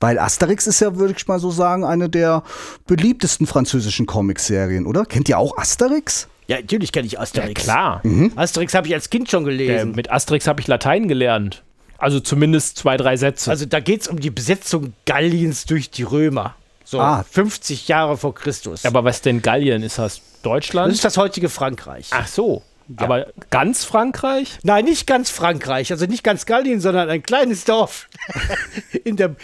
Weil 0.00 0.18
Asterix 0.18 0.66
ist 0.66 0.80
ja, 0.80 0.96
würde 0.96 1.14
ich 1.16 1.26
mal 1.26 1.38
so 1.38 1.50
sagen, 1.50 1.84
eine 1.84 2.10
der 2.10 2.42
beliebtesten 2.86 3.46
französischen 3.46 4.04
Comicserien, 4.06 4.86
oder? 4.86 5.04
Kennt 5.06 5.28
ihr 5.28 5.38
auch 5.38 5.56
Asterix? 5.56 6.28
ja, 6.48 6.56
natürlich 6.56 6.92
kenne 6.92 7.06
ich 7.06 7.18
Asterix. 7.18 7.62
Klar. 7.62 8.02
Asterix 8.36 8.74
habe 8.74 8.86
ich 8.88 8.92
als 8.94 9.08
Kind 9.08 9.30
schon 9.30 9.44
Äh, 9.44 9.50
gelesen. 9.56 9.92
mit 9.92 10.10
Asterix 10.10 10.46
habe 10.46 10.60
ich 10.60 10.66
Latein 10.66 11.08
gelernt. 11.08 11.62
Also 12.02 12.18
zumindest 12.20 12.78
zwei, 12.78 12.96
drei 12.96 13.16
Sätze. 13.16 13.50
also 13.50 13.64
da 13.64 13.78
geht 13.80 14.02
es 14.02 14.08
um 14.08 14.18
die 14.18 14.30
Besetzung 14.30 14.92
Galliens 15.06 15.66
durch 15.66 15.88
die 15.90 16.02
Römer. 16.02 16.56
So 16.84 17.00
Ah. 17.00 17.24
50 17.30 17.86
Jahre 17.88 18.16
vor 18.16 18.34
Christus. 18.34 18.84
aber 18.84 19.04
was 19.04 19.20
denn 19.22 19.40
Gallien? 19.40 19.82
Ist 19.82 19.98
das 19.98 20.16
das 20.16 20.42
Deutschland? 20.42 20.92
ist 20.92 21.04
das 21.04 21.16
heutige 21.16 21.48
Frankreich. 21.48 22.08
Ach 22.10 22.26
so. 22.26 22.62
Aber 22.96 23.28
ganz 23.50 23.84
Frankreich? 23.84 24.58
Nein, 24.64 24.84
nicht 24.84 25.06
ganz 25.06 25.30
Frankreich, 25.30 25.92
also 25.92 26.04
nicht 26.06 26.24
ganz 26.24 26.44
Gallien, 26.44 26.80
sondern 26.80 27.08
ein 27.08 27.22
kleines 27.22 27.64
Dorf 27.64 28.08
in 29.04 29.16
der, 29.16 29.36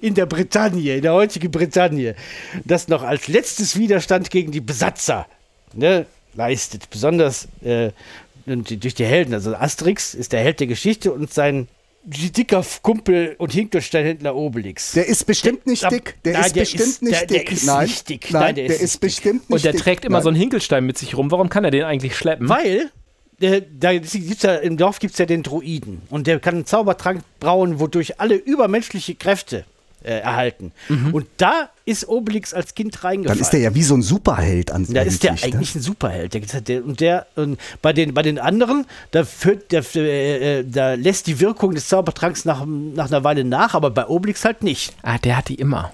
in 0.00 0.14
der 0.14 0.24
Bretagne, 0.24 0.96
in 0.96 1.02
der 1.02 1.12
heutigen 1.12 1.50
Bretagne, 1.50 2.16
das 2.64 2.88
noch 2.88 3.02
als 3.02 3.28
letztes 3.28 3.76
Widerstand 3.76 4.30
gegen 4.30 4.50
die 4.50 4.62
Besatzer 4.62 5.26
ne, 5.74 6.06
leistet. 6.34 6.88
Besonders 6.88 7.46
äh, 7.62 7.90
durch 8.46 8.94
die 8.94 9.04
Helden. 9.04 9.34
Also 9.34 9.54
Asterix 9.54 10.14
ist 10.14 10.32
der 10.32 10.40
Held 10.40 10.60
der 10.60 10.66
Geschichte 10.66 11.12
und 11.12 11.32
sein 11.32 11.68
dicker 12.06 12.64
Kumpel 12.82 13.34
und 13.38 13.52
Hinkelsteinhändler 13.52 14.34
Obelix. 14.36 14.92
Der 14.92 15.06
ist 15.06 15.24
bestimmt 15.26 15.66
nicht 15.66 15.90
dick. 15.90 16.14
Der 16.24 16.34
Nein, 16.34 16.44
ist 16.46 16.54
der 16.56 16.60
bestimmt 16.60 16.82
ist- 16.82 17.02
nicht 17.02 17.12
der- 17.20 17.26
der 17.26 17.38
dick. 17.40 17.52
ist 17.52 17.66
Nein, 17.66 17.82
nicht 17.86 18.08
dick. 18.08 18.30
Nein, 18.32 18.42
Nein, 18.42 18.54
der 18.54 18.64
der 18.66 18.76
ist 18.76 18.82
ist 18.82 18.92
nicht 18.94 19.00
bestimmt 19.00 19.50
nicht 19.50 19.50
Und 19.50 19.64
der 19.64 19.72
dick. 19.72 19.80
trägt 19.82 20.04
immer 20.04 20.18
Nein. 20.18 20.22
so 20.22 20.28
einen 20.28 20.38
Hinkelstein 20.38 20.84
mit 20.86 20.96
sich 20.98 21.16
rum. 21.16 21.30
Warum 21.30 21.48
kann 21.48 21.64
er 21.64 21.70
den 21.70 21.82
eigentlich 21.84 22.16
schleppen? 22.16 22.48
Weil 22.48 22.90
der, 23.40 23.60
da 23.60 23.92
gibt's 23.92 24.42
ja, 24.42 24.54
im 24.56 24.76
Dorf 24.76 24.98
gibt 24.98 25.12
es 25.14 25.18
ja 25.18 25.26
den 25.26 25.42
Druiden. 25.42 26.02
Und 26.10 26.26
der 26.26 26.38
kann 26.40 26.54
einen 26.54 26.66
Zaubertrank 26.66 27.22
brauen, 27.40 27.80
wodurch 27.80 28.20
alle 28.20 28.34
übermenschliche 28.36 29.14
Kräfte 29.14 29.64
äh, 30.06 30.20
erhalten. 30.20 30.72
Und 31.12 31.26
da 31.36 31.70
ist 31.84 32.08
Obelix 32.08 32.54
als 32.54 32.74
Kind 32.74 32.94
Dann 32.94 33.02
reingefallen. 33.02 33.40
ist 33.40 33.50
der 33.50 33.60
ja 33.60 33.74
wie 33.74 33.82
so 33.82 33.94
ein 33.94 34.02
Superheld 34.02 34.70
an 34.70 34.86
da 34.88 35.02
ist 35.02 35.22
der 35.22 35.32
eigentlich, 35.32 35.44
ne? 35.44 35.54
eigentlich 35.54 35.74
ein 35.74 35.82
Superheld. 35.82 36.34
Der, 36.34 36.60
der, 36.60 36.84
und 36.84 37.00
der 37.00 37.26
und 37.34 37.58
bei 37.82 37.92
den 37.92 38.14
bei 38.14 38.22
den 38.22 38.38
anderen, 38.38 38.86
da 39.10 39.24
führt 39.24 39.72
der, 39.72 39.84
äh, 39.94 40.60
äh, 40.60 40.64
da 40.68 40.94
lässt 40.94 41.26
die 41.26 41.40
Wirkung 41.40 41.74
des 41.74 41.88
Zaubertranks 41.88 42.44
nach, 42.44 42.64
nach 42.66 43.06
einer 43.06 43.24
Weile 43.24 43.44
nach, 43.44 43.74
aber 43.74 43.90
bei 43.90 44.06
Obelix 44.06 44.44
halt 44.44 44.62
nicht. 44.62 44.94
Ah, 45.02 45.18
der 45.18 45.36
hat 45.36 45.48
die 45.48 45.56
immer. 45.56 45.92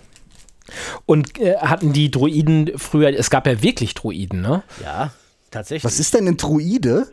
Und 1.07 1.38
äh, 1.38 1.57
hatten 1.57 1.92
die 1.92 2.11
Druiden 2.11 2.72
früher, 2.77 3.09
es 3.18 3.31
gab 3.31 3.46
ja 3.46 3.62
wirklich 3.62 3.94
Druiden, 3.94 4.40
ne? 4.40 4.62
Ja, 4.83 5.12
tatsächlich. 5.51 5.85
Was 5.85 5.98
ist 5.98 6.14
denn 6.14 6.29
ein 6.29 6.37
Druide? 6.37 7.09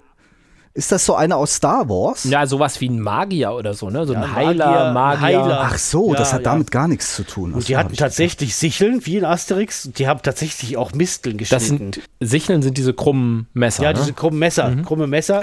Ist 0.79 0.93
das 0.93 1.05
so 1.05 1.13
einer 1.13 1.35
aus 1.35 1.55
Star 1.55 1.89
Wars? 1.89 2.23
Ja, 2.23 2.47
sowas 2.47 2.79
wie 2.79 2.87
ein 2.87 3.01
Magier 3.01 3.51
oder 3.51 3.73
so, 3.73 3.89
ne? 3.89 4.05
So 4.05 4.13
ein 4.13 4.21
Ja, 4.21 4.33
Heiler, 4.33 4.93
Magier, 4.93 4.93
Magier. 4.93 5.43
Heiler. 5.43 5.59
Ach 5.63 5.77
so, 5.77 6.13
das 6.13 6.29
Ja, 6.29 6.35
hat 6.35 6.45
ja. 6.45 6.51
damit 6.51 6.71
gar 6.71 6.87
nichts 6.87 7.15
zu 7.17 7.23
tun. 7.23 7.53
Und 7.53 7.67
die 7.67 7.75
hatten 7.75 7.91
ich- 7.91 7.99
tatsächlich 7.99 8.55
Sicheln, 8.55 9.05
wie 9.05 9.17
in 9.17 9.25
Asterix. 9.25 9.85
Und 9.87 9.99
die 9.99 10.07
haben 10.07 10.21
tatsächlich 10.23 10.77
auch 10.77 10.93
Misteln 10.93 11.37
geschnitten. 11.37 11.59
Das 11.59 11.67
sind, 11.67 12.01
Sicheln 12.21 12.61
sind 12.61 12.77
diese 12.77 12.93
krummen 12.93 13.47
Messer, 13.53 13.83
Ja, 13.83 13.91
ne? 13.91 13.99
diese 13.99 14.13
krummen 14.13 14.39
Messer, 14.39 14.73
krumme 14.85 15.05
Messer. 15.07 15.41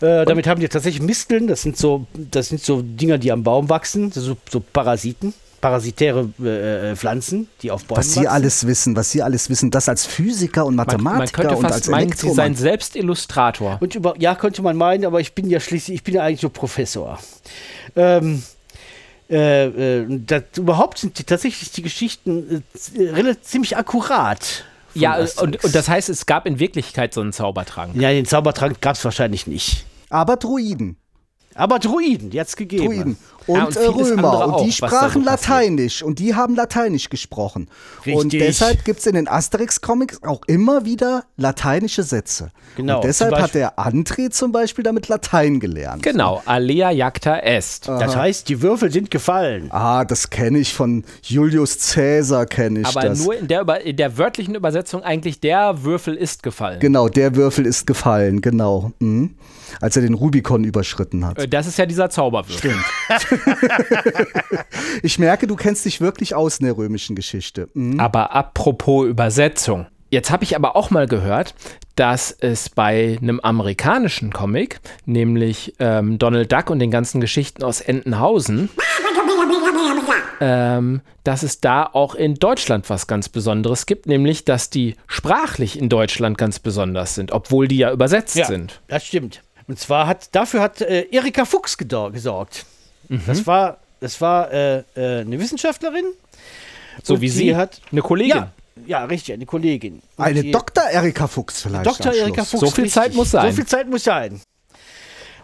Äh, 0.00 0.24
damit 0.24 0.48
haben 0.48 0.60
die 0.60 0.68
tatsächlich 0.68 1.00
Misteln. 1.00 1.46
Das 1.46 1.62
sind 1.62 1.76
so, 1.76 2.06
das 2.14 2.48
sind 2.48 2.60
so 2.60 2.82
Dinger, 2.82 3.18
die 3.18 3.30
am 3.30 3.44
Baum 3.44 3.68
wachsen, 3.68 4.10
so, 4.10 4.36
so 4.50 4.58
Parasiten, 4.58 5.32
parasitäre 5.62 6.28
äh, 6.42 6.90
äh, 6.90 6.96
Pflanzen, 6.96 7.48
die 7.62 7.70
auf 7.70 7.84
Bäumen 7.84 8.00
Was 8.00 8.12
Sie 8.12 8.20
wachsen. 8.20 8.28
alles 8.28 8.66
wissen, 8.66 8.96
was 8.96 9.10
Sie 9.12 9.22
alles 9.22 9.48
wissen, 9.48 9.70
das 9.70 9.88
als 9.88 10.04
Physiker 10.04 10.66
und 10.66 10.74
man, 10.74 10.86
Mathematiker 10.86 11.18
man 11.18 11.32
könnte 11.32 11.56
und 11.56 11.62
fast 11.62 11.74
als 11.74 11.88
meinen, 11.88 12.12
sie 12.12 12.30
seien 12.30 12.54
selbst 12.54 12.96
Illustrator. 12.96 13.78
Und 13.80 13.94
über, 13.94 14.14
ja, 14.18 14.34
könnte 14.34 14.60
man 14.60 14.76
meinen, 14.76 15.06
aber 15.06 15.20
ich 15.20 15.34
bin 15.34 15.48
ja 15.48 15.60
schließlich, 15.60 15.94
ich 15.94 16.02
bin 16.02 16.16
ja 16.16 16.24
eigentlich 16.24 16.42
nur 16.42 16.52
Professor. 16.52 17.18
Ähm, 17.96 18.42
äh, 19.30 20.00
äh, 20.00 20.20
das, 20.26 20.42
überhaupt 20.56 20.98
sind 20.98 21.18
die, 21.18 21.24
tatsächlich 21.24 21.70
die 21.70 21.82
Geschichten 21.82 22.64
äh, 22.94 23.34
ziemlich 23.40 23.76
akkurat. 23.76 24.64
Ja, 24.94 25.16
und, 25.40 25.64
und 25.64 25.74
das 25.74 25.88
heißt, 25.88 26.10
es 26.10 26.26
gab 26.26 26.44
in 26.44 26.58
Wirklichkeit 26.58 27.14
so 27.14 27.22
einen 27.22 27.32
Zaubertrank. 27.32 27.94
ja, 27.94 28.10
den 28.10 28.26
Zaubertrank 28.26 28.80
gab 28.82 28.96
es 28.96 29.04
wahrscheinlich 29.04 29.46
nicht. 29.46 29.86
Aber 30.10 30.36
Druiden. 30.36 30.96
Aber 31.54 31.78
Druiden, 31.78 32.30
es 32.36 32.56
gegeben. 32.56 32.86
Druiden. 32.86 33.16
Und, 33.46 33.56
Ja, 33.58 33.64
und 33.66 33.76
äh, 33.76 33.86
Römer. 33.86 34.44
Und 34.46 34.52
auch, 34.52 34.64
die 34.64 34.70
so 34.70 34.86
sprachen 34.86 35.24
passiert. 35.24 35.48
Lateinisch. 35.48 36.02
Und 36.02 36.18
die 36.18 36.34
haben 36.34 36.54
Lateinisch 36.54 37.08
gesprochen. 37.10 37.68
Und 38.06 38.12
Richtig. 38.24 38.40
deshalb 38.40 38.84
gibt 38.84 39.00
es 39.00 39.06
in 39.06 39.14
den 39.14 39.28
Asterix-Comics 39.28 40.22
auch 40.22 40.40
immer 40.46 40.84
wieder 40.84 41.24
lateinische 41.36 42.02
Sätze. 42.02 42.50
Genau, 42.76 42.96
Und 42.96 43.04
deshalb 43.04 43.36
hat 43.38 43.54
der 43.54 43.78
André 43.78 44.30
zum 44.30 44.52
Beispiel 44.52 44.82
damit 44.84 45.08
Latein 45.08 45.60
gelernt. 45.60 46.02
Genau, 46.02 46.42
alea 46.46 46.90
jacta 46.90 47.38
est. 47.38 47.88
Das 47.88 48.16
heißt, 48.16 48.48
die 48.48 48.62
Würfel 48.62 48.90
sind 48.90 49.10
gefallen. 49.10 49.68
Ah, 49.70 50.04
das 50.04 50.30
kenne 50.30 50.58
ich 50.58 50.72
von 50.72 51.04
Julius 51.22 51.92
Caesar, 51.92 52.46
kenne 52.46 52.80
ich 52.80 52.86
Aber 52.86 53.00
das. 53.08 53.22
nur 53.24 53.34
in 53.36 53.48
der, 53.48 53.84
in 53.84 53.96
der 53.96 54.16
wörtlichen 54.18 54.54
Übersetzung 54.54 55.02
eigentlich 55.02 55.40
der 55.40 55.82
Würfel 55.84 56.14
ist 56.14 56.42
gefallen. 56.42 56.80
Genau, 56.80 57.08
der 57.08 57.36
Würfel 57.36 57.66
ist 57.66 57.86
gefallen, 57.86 58.40
genau. 58.40 58.92
Mhm. 59.00 59.34
Als 59.80 59.96
er 59.96 60.02
den 60.02 60.14
Rubikon 60.14 60.64
überschritten 60.64 61.24
hat. 61.26 61.38
Äh, 61.38 61.48
Das 61.48 61.66
ist 61.66 61.78
ja 61.78 61.86
dieser 61.86 62.10
Zauberwürfel. 62.10 62.74
Ich 65.02 65.18
merke, 65.18 65.46
du 65.46 65.56
kennst 65.56 65.84
dich 65.84 66.00
wirklich 66.00 66.34
aus 66.34 66.58
in 66.58 66.66
der 66.66 66.76
römischen 66.76 67.16
Geschichte. 67.16 67.68
Mhm. 67.74 67.98
Aber 68.00 68.34
apropos 68.34 69.06
Übersetzung. 69.06 69.86
Jetzt 70.10 70.30
habe 70.30 70.44
ich 70.44 70.54
aber 70.56 70.76
auch 70.76 70.90
mal 70.90 71.06
gehört, 71.06 71.54
dass 71.96 72.30
es 72.38 72.68
bei 72.68 73.18
einem 73.20 73.40
amerikanischen 73.40 74.30
Comic, 74.32 74.80
nämlich 75.06 75.74
ähm, 75.78 76.18
Donald 76.18 76.52
Duck 76.52 76.68
und 76.68 76.78
den 76.80 76.90
ganzen 76.90 77.20
Geschichten 77.20 77.62
aus 77.64 77.80
Entenhausen, 77.80 78.68
ähm, 80.40 81.00
dass 81.24 81.42
es 81.42 81.60
da 81.60 81.84
auch 81.90 82.14
in 82.14 82.34
Deutschland 82.34 82.90
was 82.90 83.06
ganz 83.06 83.28
Besonderes 83.28 83.86
gibt, 83.86 84.06
nämlich 84.06 84.44
dass 84.44 84.68
die 84.70 84.96
sprachlich 85.06 85.78
in 85.78 85.88
Deutschland 85.88 86.36
ganz 86.36 86.58
besonders 86.58 87.14
sind, 87.14 87.32
obwohl 87.32 87.68
die 87.68 87.78
ja 87.78 87.90
übersetzt 87.92 88.36
Ja, 88.36 88.46
sind. 88.46 88.82
das 88.88 89.06
stimmt. 89.06 89.42
Und 89.68 89.78
zwar 89.78 90.06
hat 90.06 90.34
dafür 90.34 90.60
hat 90.60 90.80
äh, 90.82 91.06
Erika 91.10 91.44
Fuchs 91.44 91.78
gesorgt. 91.78 92.66
Mhm. 93.08 93.22
Das 93.26 93.46
war, 93.46 93.78
das 94.00 94.20
war 94.20 94.50
äh, 94.52 94.78
äh, 94.96 95.20
eine 95.20 95.38
Wissenschaftlerin. 95.38 96.04
So 97.02 97.20
wie 97.20 97.28
sie 97.28 97.56
hat 97.56 97.80
eine 97.90 98.02
Kollegin. 98.02 98.36
Ja, 98.36 98.52
ja, 98.86 99.04
richtig, 99.04 99.34
eine 99.34 99.46
Kollegin. 99.46 100.02
Und 100.16 100.24
Eine 100.24 100.42
die- 100.42 100.50
Dr. 100.50 100.84
Erika 100.84 101.26
Fuchs 101.26 101.62
vielleicht. 101.62 101.86
Dr. 101.86 102.12
Erika. 102.12 102.44
Fuchs. 102.44 102.60
So 102.60 102.70
viel 102.70 102.84
richtig. 102.84 102.92
Zeit 102.92 103.14
muss 103.14 103.30
sein. 103.30 103.50
So 103.50 103.56
viel 103.56 103.66
Zeit 103.66 103.88
muss 103.88 104.04
sein. 104.04 104.40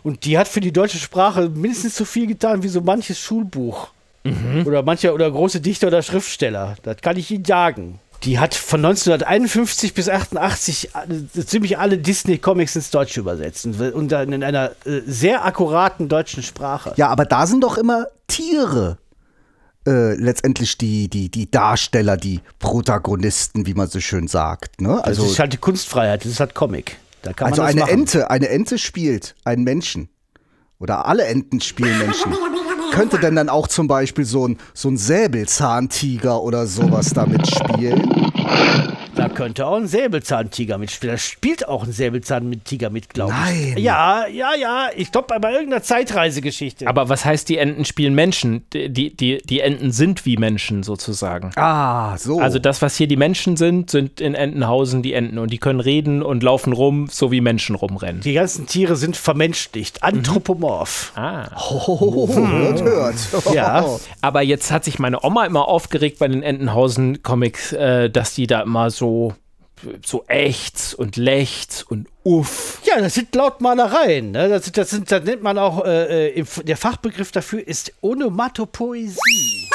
Und 0.03 0.25
die 0.25 0.39
hat 0.39 0.49
für 0.49 0.61
die 0.61 0.73
deutsche 0.73 0.99
Sprache 0.99 1.49
mindestens 1.49 1.97
so 1.97 2.05
viel 2.05 2.27
getan 2.27 2.63
wie 2.63 2.69
so 2.69 2.81
manches 2.81 3.19
Schulbuch. 3.19 3.89
Mhm. 4.25 4.65
Oder 4.67 4.83
mancher 4.83 5.15
oder 5.15 5.31
große 5.31 5.61
Dichter 5.61 5.87
oder 5.89 6.03
Schriftsteller. 6.03 6.77
Das 6.83 6.99
kann 6.99 7.17
ich 7.17 7.31
Ihnen 7.31 7.45
sagen. 7.45 8.01
Die 8.25 8.39
hat 8.39 8.55
von 8.55 8.85
1951 8.85 9.95
bis 9.95 10.09
88 10.09 10.95
alle, 10.95 11.29
ziemlich 11.47 11.79
alle 11.79 11.99
Disney-Comics 11.99 12.75
ins 12.75 12.91
Deutsche 12.91 13.21
übersetzt. 13.21 13.67
Und 13.67 13.81
und 13.81 14.11
dann 14.11 14.33
in 14.33 14.43
einer 14.43 14.73
äh, 14.85 15.01
sehr 15.07 15.45
akkuraten 15.45 16.09
deutschen 16.09 16.43
Sprache. 16.43 16.95
Ja, 16.97 17.09
aber 17.09 17.25
da 17.25 17.47
sind 17.47 17.63
doch 17.63 17.79
immer 17.79 18.07
Tiere. 18.27 18.99
Äh, 19.87 20.15
letztendlich 20.15 20.77
die, 20.77 21.09
die, 21.09 21.31
die 21.31 21.51
Darsteller, 21.51 22.17
die 22.17 22.41
Protagonisten, 22.59 23.67
wie 23.67 23.75
man 23.75 23.89
so 23.89 24.01
schön 24.01 24.27
sagt. 24.27 24.81
Ne? 24.81 25.03
Also, 25.05 25.23
das 25.23 25.33
ist 25.33 25.39
halt 25.39 25.53
die 25.53 25.59
Kunstfreiheit, 25.59 26.25
das 26.25 26.33
ist 26.33 26.41
halt 26.41 26.55
Comic. 26.55 26.99
Da 27.23 27.33
kann 27.33 27.49
also 27.49 27.63
eine 27.63 27.81
machen. 27.81 27.93
Ente, 27.93 28.31
eine 28.31 28.49
Ente 28.49 28.79
spielt 28.79 29.35
einen 29.45 29.65
Menschen. 29.65 30.09
Oder 30.79 31.07
alle 31.07 31.25
Enten 31.25 31.61
spielen 31.61 31.97
Menschen. 31.99 32.35
Könnte 32.93 33.19
denn 33.19 33.37
dann 33.37 33.49
auch 33.49 33.69
zum 33.69 33.87
Beispiel 33.87 34.25
so 34.25 34.49
ein, 34.49 34.59
so 34.75 34.89
ein 34.89 34.97
Säbelzahntiger 34.97 36.43
oder 36.43 36.67
sowas 36.67 37.13
da 37.13 37.27
mitspielen? 37.27 38.03
Da 39.19 39.29
könnte 39.29 39.67
auch 39.67 39.77
ein 39.77 39.89
Säbelzahntiger 39.89 40.79
mitspielen. 40.79 41.15
Da 41.15 41.19
spielt 41.19 41.67
auch 41.67 41.83
ein 41.83 41.91
Säbelzahntiger 41.91 42.89
mit, 42.89 43.09
glaube 43.09 43.33
ich. 43.33 43.75
Nein. 43.75 43.83
Ja, 43.83 44.29
ja, 44.29 44.51
ja. 44.55 44.91
Ich 44.97 45.11
glaube, 45.11 45.41
bei 45.41 45.53
irgendeiner 45.53 45.83
Zeitreisegeschichte. 45.83 46.87
Aber 46.87 47.09
was 47.09 47.25
heißt, 47.25 47.49
die 47.49 47.59
Enten 47.59 47.85
spielen 47.85 48.15
Menschen? 48.15 48.65
Die, 48.73 48.89
die, 48.93 49.39
die, 49.39 49.61
Enten 49.61 49.91
sind 49.91 50.25
wie 50.25 50.37
Menschen 50.37 50.85
sozusagen. 50.85 51.51
Ah, 51.57 52.17
so. 52.17 52.39
Also 52.39 52.61
das, 52.61 52.81
was 52.81 52.97
hier 52.97 53.09
die 53.09 53.17
Menschen 53.17 53.57
sind, 53.57 53.91
sind 53.91 54.21
in 54.21 54.37
Entenhausen 54.37 55.03
die 55.03 55.15
Enten 55.15 55.39
und 55.39 55.53
die 55.53 55.59
können 55.59 55.81
reden 55.81 56.23
und 56.23 56.45
laufen 56.45 56.73
rum, 56.73 57.09
so 57.11 57.33
wie 57.33 57.41
Menschen 57.41 57.75
rumrennen. 57.75 58.21
die 58.21 58.35
ganzen 58.35 58.69
Tiere 58.69 58.95
sind 58.95 59.17
vermenschlicht, 59.17 60.05
anthropomorph. 60.05 61.13
Ah. 61.17 61.49
oh, 61.71 62.29
hört, 62.29 62.83
hört. 62.83 63.17
Ja. 63.53 63.85
Aber 64.21 64.43
jetzt 64.43 64.71
hat 64.71 64.85
sich 64.85 65.01
meine 65.01 65.25
Oma 65.25 65.45
immer 65.45 65.67
aufgeregt 65.67 66.21
bei 66.21 66.29
den 66.29 66.45
Entenhausen-Comics, 66.45 67.73
äh, 67.73 68.11
dass 68.11 68.35
die 68.35 68.47
da 68.47 68.61
immer 68.61 68.91
so, 68.91 69.08
so 70.05 70.25
ächz 70.27 70.93
und 70.93 71.17
lechz 71.17 71.83
und 71.83 72.09
uff. 72.25 72.81
Ja, 72.85 73.01
das 73.01 73.15
sind 73.15 73.35
Lautmalereien. 73.35 74.33
Ne? 74.33 74.49
Das, 74.49 74.71
das, 74.73 74.91
sind, 74.91 75.11
das 75.11 75.25
nennt 75.25 75.43
man 75.43 75.59
auch, 75.59 75.85
äh, 75.85 76.29
äh, 76.29 76.35
im, 76.35 76.47
der 76.65 76.77
Fachbegriff 76.77 77.33
dafür 77.33 77.67
ist 77.67 77.93
Onomatopoesie. 78.01 79.69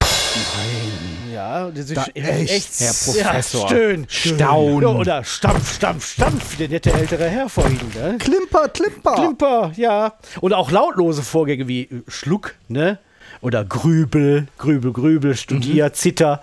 Nein. 0.00 1.12
Ja, 1.32 1.70
das 1.70 1.86
ist 1.86 1.96
Da 1.96 2.04
echt, 2.14 2.80
Herr 2.80 2.92
Professor. 2.92 3.62
Ja, 3.62 3.68
schön. 3.68 4.06
Staun. 4.08 4.82
Ja, 4.82 4.88
oder 4.88 5.24
Stampf, 5.24 5.74
Stampf, 5.74 6.12
Stampf, 6.12 6.56
der 6.56 6.68
nette 6.68 6.92
ältere 6.92 7.28
Herr 7.28 7.48
vorhin. 7.48 7.80
Ne? 7.94 8.16
Klimper, 8.18 8.68
Klimper. 8.68 9.14
Klimper, 9.14 9.72
ja. 9.76 10.14
Und 10.40 10.52
auch 10.52 10.70
lautlose 10.70 11.22
Vorgänge 11.22 11.68
wie 11.68 11.82
äh, 11.82 12.02
Schluck, 12.06 12.54
ne? 12.68 12.98
Oder 13.40 13.64
Grübel, 13.64 14.46
Grübel, 14.58 14.92
Grübel, 14.92 15.36
Studier, 15.36 15.92
Zitter. 15.92 16.42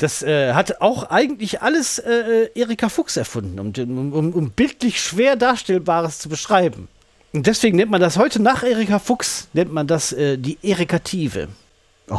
Das 0.00 0.22
äh, 0.22 0.54
hat 0.54 0.80
auch 0.80 1.10
eigentlich 1.10 1.60
alles 1.60 1.98
äh, 1.98 2.48
Erika 2.54 2.88
Fuchs 2.88 3.18
erfunden, 3.18 3.60
um, 3.60 4.12
um, 4.14 4.32
um 4.32 4.50
bildlich 4.50 4.98
schwer 4.98 5.36
Darstellbares 5.36 6.18
zu 6.18 6.30
beschreiben. 6.30 6.88
Und 7.34 7.46
deswegen 7.46 7.76
nennt 7.76 7.90
man 7.90 8.00
das 8.00 8.16
heute 8.16 8.40
nach 8.40 8.62
Erika 8.62 8.98
Fuchs, 8.98 9.48
nennt 9.52 9.74
man 9.74 9.86
das 9.86 10.12
äh, 10.14 10.38
die 10.38 10.56
Erikative. 10.62 11.48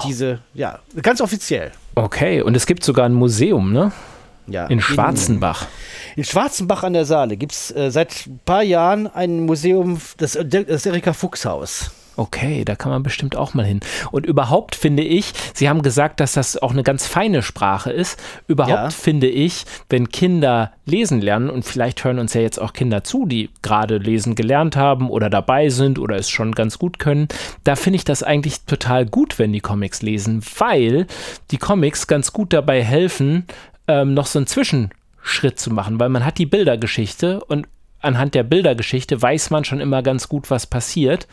Diese, 0.05 0.39
ja, 0.53 0.79
ganz 1.01 1.21
offiziell. 1.21 1.71
Okay, 1.95 2.41
und 2.41 2.55
es 2.55 2.67
gibt 2.67 2.83
sogar 2.83 3.07
ein 3.07 3.13
Museum, 3.13 3.73
ne? 3.73 3.91
Ja, 4.45 4.67
In 4.67 4.79
Schwarzenbach. 4.79 5.67
In 6.15 6.23
Schwarzenbach 6.23 6.83
an 6.83 6.93
der 6.93 7.05
Saale 7.05 7.35
gibt 7.35 7.51
es 7.51 7.71
äh, 7.75 7.89
seit 7.89 8.27
ein 8.27 8.39
paar 8.45 8.63
Jahren 8.63 9.07
ein 9.07 9.41
Museum, 9.41 9.99
das, 10.17 10.37
das 10.45 10.85
Erika 10.85 11.13
Fuchs 11.13 11.45
Haus. 11.45 11.91
Okay, 12.17 12.65
da 12.65 12.75
kann 12.75 12.91
man 12.91 13.03
bestimmt 13.03 13.35
auch 13.35 13.53
mal 13.53 13.65
hin. 13.65 13.79
Und 14.11 14.25
überhaupt 14.25 14.75
finde 14.75 15.03
ich, 15.03 15.33
Sie 15.53 15.69
haben 15.69 15.81
gesagt, 15.81 16.19
dass 16.19 16.33
das 16.33 16.61
auch 16.61 16.71
eine 16.71 16.83
ganz 16.83 17.07
feine 17.07 17.41
Sprache 17.41 17.91
ist. 17.91 18.21
Überhaupt 18.47 18.71
Ja. 18.75 18.89
finde 18.89 19.27
ich, 19.27 19.65
wenn 19.89 20.09
Kinder 20.09 20.71
lesen 20.85 21.21
lernen, 21.21 21.49
und 21.49 21.63
vielleicht 21.63 22.03
hören 22.03 22.19
uns 22.19 22.33
ja 22.33 22.41
jetzt 22.41 22.59
auch 22.59 22.73
Kinder 22.73 23.03
zu, 23.03 23.25
die 23.25 23.49
gerade 23.61 23.97
lesen 23.97 24.35
gelernt 24.35 24.75
haben 24.75 25.09
oder 25.09 25.29
dabei 25.29 25.69
sind 25.69 25.99
oder 25.99 26.17
es 26.17 26.29
schon 26.29 26.53
ganz 26.53 26.77
gut 26.77 26.99
können, 26.99 27.27
da 27.63 27.75
finde 27.75 27.95
ich 27.97 28.03
das 28.03 28.23
eigentlich 28.23 28.65
total 28.65 29.05
gut, 29.05 29.39
wenn 29.39 29.53
die 29.53 29.61
Comics 29.61 30.01
lesen, 30.01 30.41
weil 30.57 31.07
die 31.51 31.57
Comics 31.57 32.07
ganz 32.07 32.33
gut 32.33 32.51
dabei 32.53 32.83
helfen, 32.83 33.45
ähm, 33.87 34.13
noch 34.13 34.25
so 34.25 34.37
einen 34.39 34.47
Zwischenschritt 34.47 35.59
zu 35.59 35.71
machen, 35.71 35.99
weil 35.99 36.09
man 36.09 36.25
hat 36.25 36.37
die 36.37 36.45
Bildergeschichte 36.45 37.43
und 37.45 37.67
anhand 38.01 38.35
der 38.35 38.43
Bildergeschichte 38.43 39.21
weiß 39.21 39.49
man 39.49 39.63
schon 39.63 39.79
immer 39.79 40.03
ganz 40.03 40.29
gut, 40.29 40.49
was 40.49 40.67
passiert. 40.67 41.27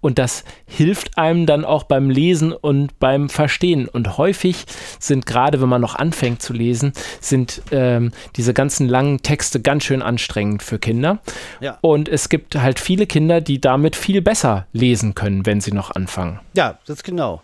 Und 0.00 0.18
das 0.18 0.44
hilft 0.66 1.18
einem 1.18 1.46
dann 1.46 1.64
auch 1.64 1.84
beim 1.84 2.10
Lesen 2.10 2.52
und 2.52 2.98
beim 2.98 3.28
Verstehen. 3.28 3.88
Und 3.88 4.18
häufig 4.18 4.64
sind 4.98 5.26
gerade, 5.26 5.60
wenn 5.60 5.68
man 5.68 5.80
noch 5.80 5.94
anfängt 5.94 6.42
zu 6.42 6.52
lesen, 6.52 6.92
sind 7.20 7.62
ähm, 7.70 8.12
diese 8.36 8.54
ganzen 8.54 8.88
langen 8.88 9.22
Texte 9.22 9.60
ganz 9.60 9.84
schön 9.84 10.02
anstrengend 10.02 10.62
für 10.62 10.78
Kinder. 10.78 11.20
Ja. 11.60 11.78
Und 11.80 12.08
es 12.08 12.28
gibt 12.28 12.56
halt 12.56 12.78
viele 12.78 13.06
Kinder, 13.06 13.40
die 13.40 13.60
damit 13.60 13.96
viel 13.96 14.22
besser 14.22 14.66
lesen 14.72 15.14
können, 15.14 15.46
wenn 15.46 15.60
sie 15.60 15.72
noch 15.72 15.90
anfangen. 15.90 16.40
Ja, 16.54 16.78
das 16.86 16.98
ist 16.98 17.04
genau. 17.04 17.42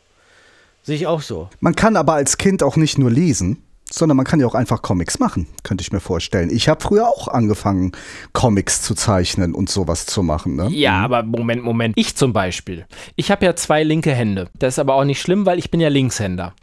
Sehe 0.83 0.97
ich 0.97 1.07
auch 1.07 1.21
so. 1.21 1.51
Man 1.61 1.75
kann 1.77 1.97
aber 1.97 2.15
als 2.15 2.39
Kind 2.39 2.63
auch 2.63 2.77
nicht 2.77 2.99
nur 2.99 3.11
lesen, 3.11 3.63
sondern 3.91 4.17
man 4.17 4.27
kann 4.27 4.41
ja 4.41 4.47
auch 4.47 4.55
einfach 4.55 4.83
Comics 4.83 5.19
machen, 5.19 5.47
könnte 5.63 5.83
ich 5.83 5.93
mir 5.93 6.01
vorstellen. 6.01 6.51
Ich 6.51 6.69
habe 6.69 6.81
früher 6.83 7.09
auch 7.09 7.29
angefangen, 7.29 7.93
Comics 8.33 8.83
zu 8.83 8.95
zeichnen 8.95 9.55
und 9.55 9.71
sowas 9.71 10.07
zu 10.07 10.23
machen. 10.23 10.57
Ne? 10.57 10.69
Ja, 10.71 11.01
aber 11.01 11.23
Moment, 11.23 11.63
Moment. 11.65 11.97
Ich 11.97 12.15
zum 12.17 12.33
Beispiel. 12.33 12.87
Ich 13.17 13.31
habe 13.31 13.45
ja 13.47 13.57
zwei 13.57 13.83
linke 13.83 14.13
Hände. 14.13 14.49
Das 14.59 14.75
ist 14.75 14.79
aber 14.79 14.95
auch 14.95 15.05
nicht 15.05 15.21
schlimm, 15.21 15.47
weil 15.47 15.59
ich 15.59 15.71
bin 15.71 15.81
ja 15.81 15.89
Linkshänder. 15.89 16.55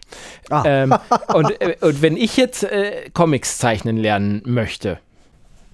Ah. 0.50 0.64
Ähm, 0.66 0.96
und, 1.34 1.62
äh, 1.62 1.78
und 1.82 2.02
wenn 2.02 2.18
ich 2.18 2.38
jetzt 2.38 2.64
äh, 2.64 3.10
Comics 3.14 3.58
zeichnen 3.58 3.98
lernen 3.98 4.42
möchte, 4.46 5.00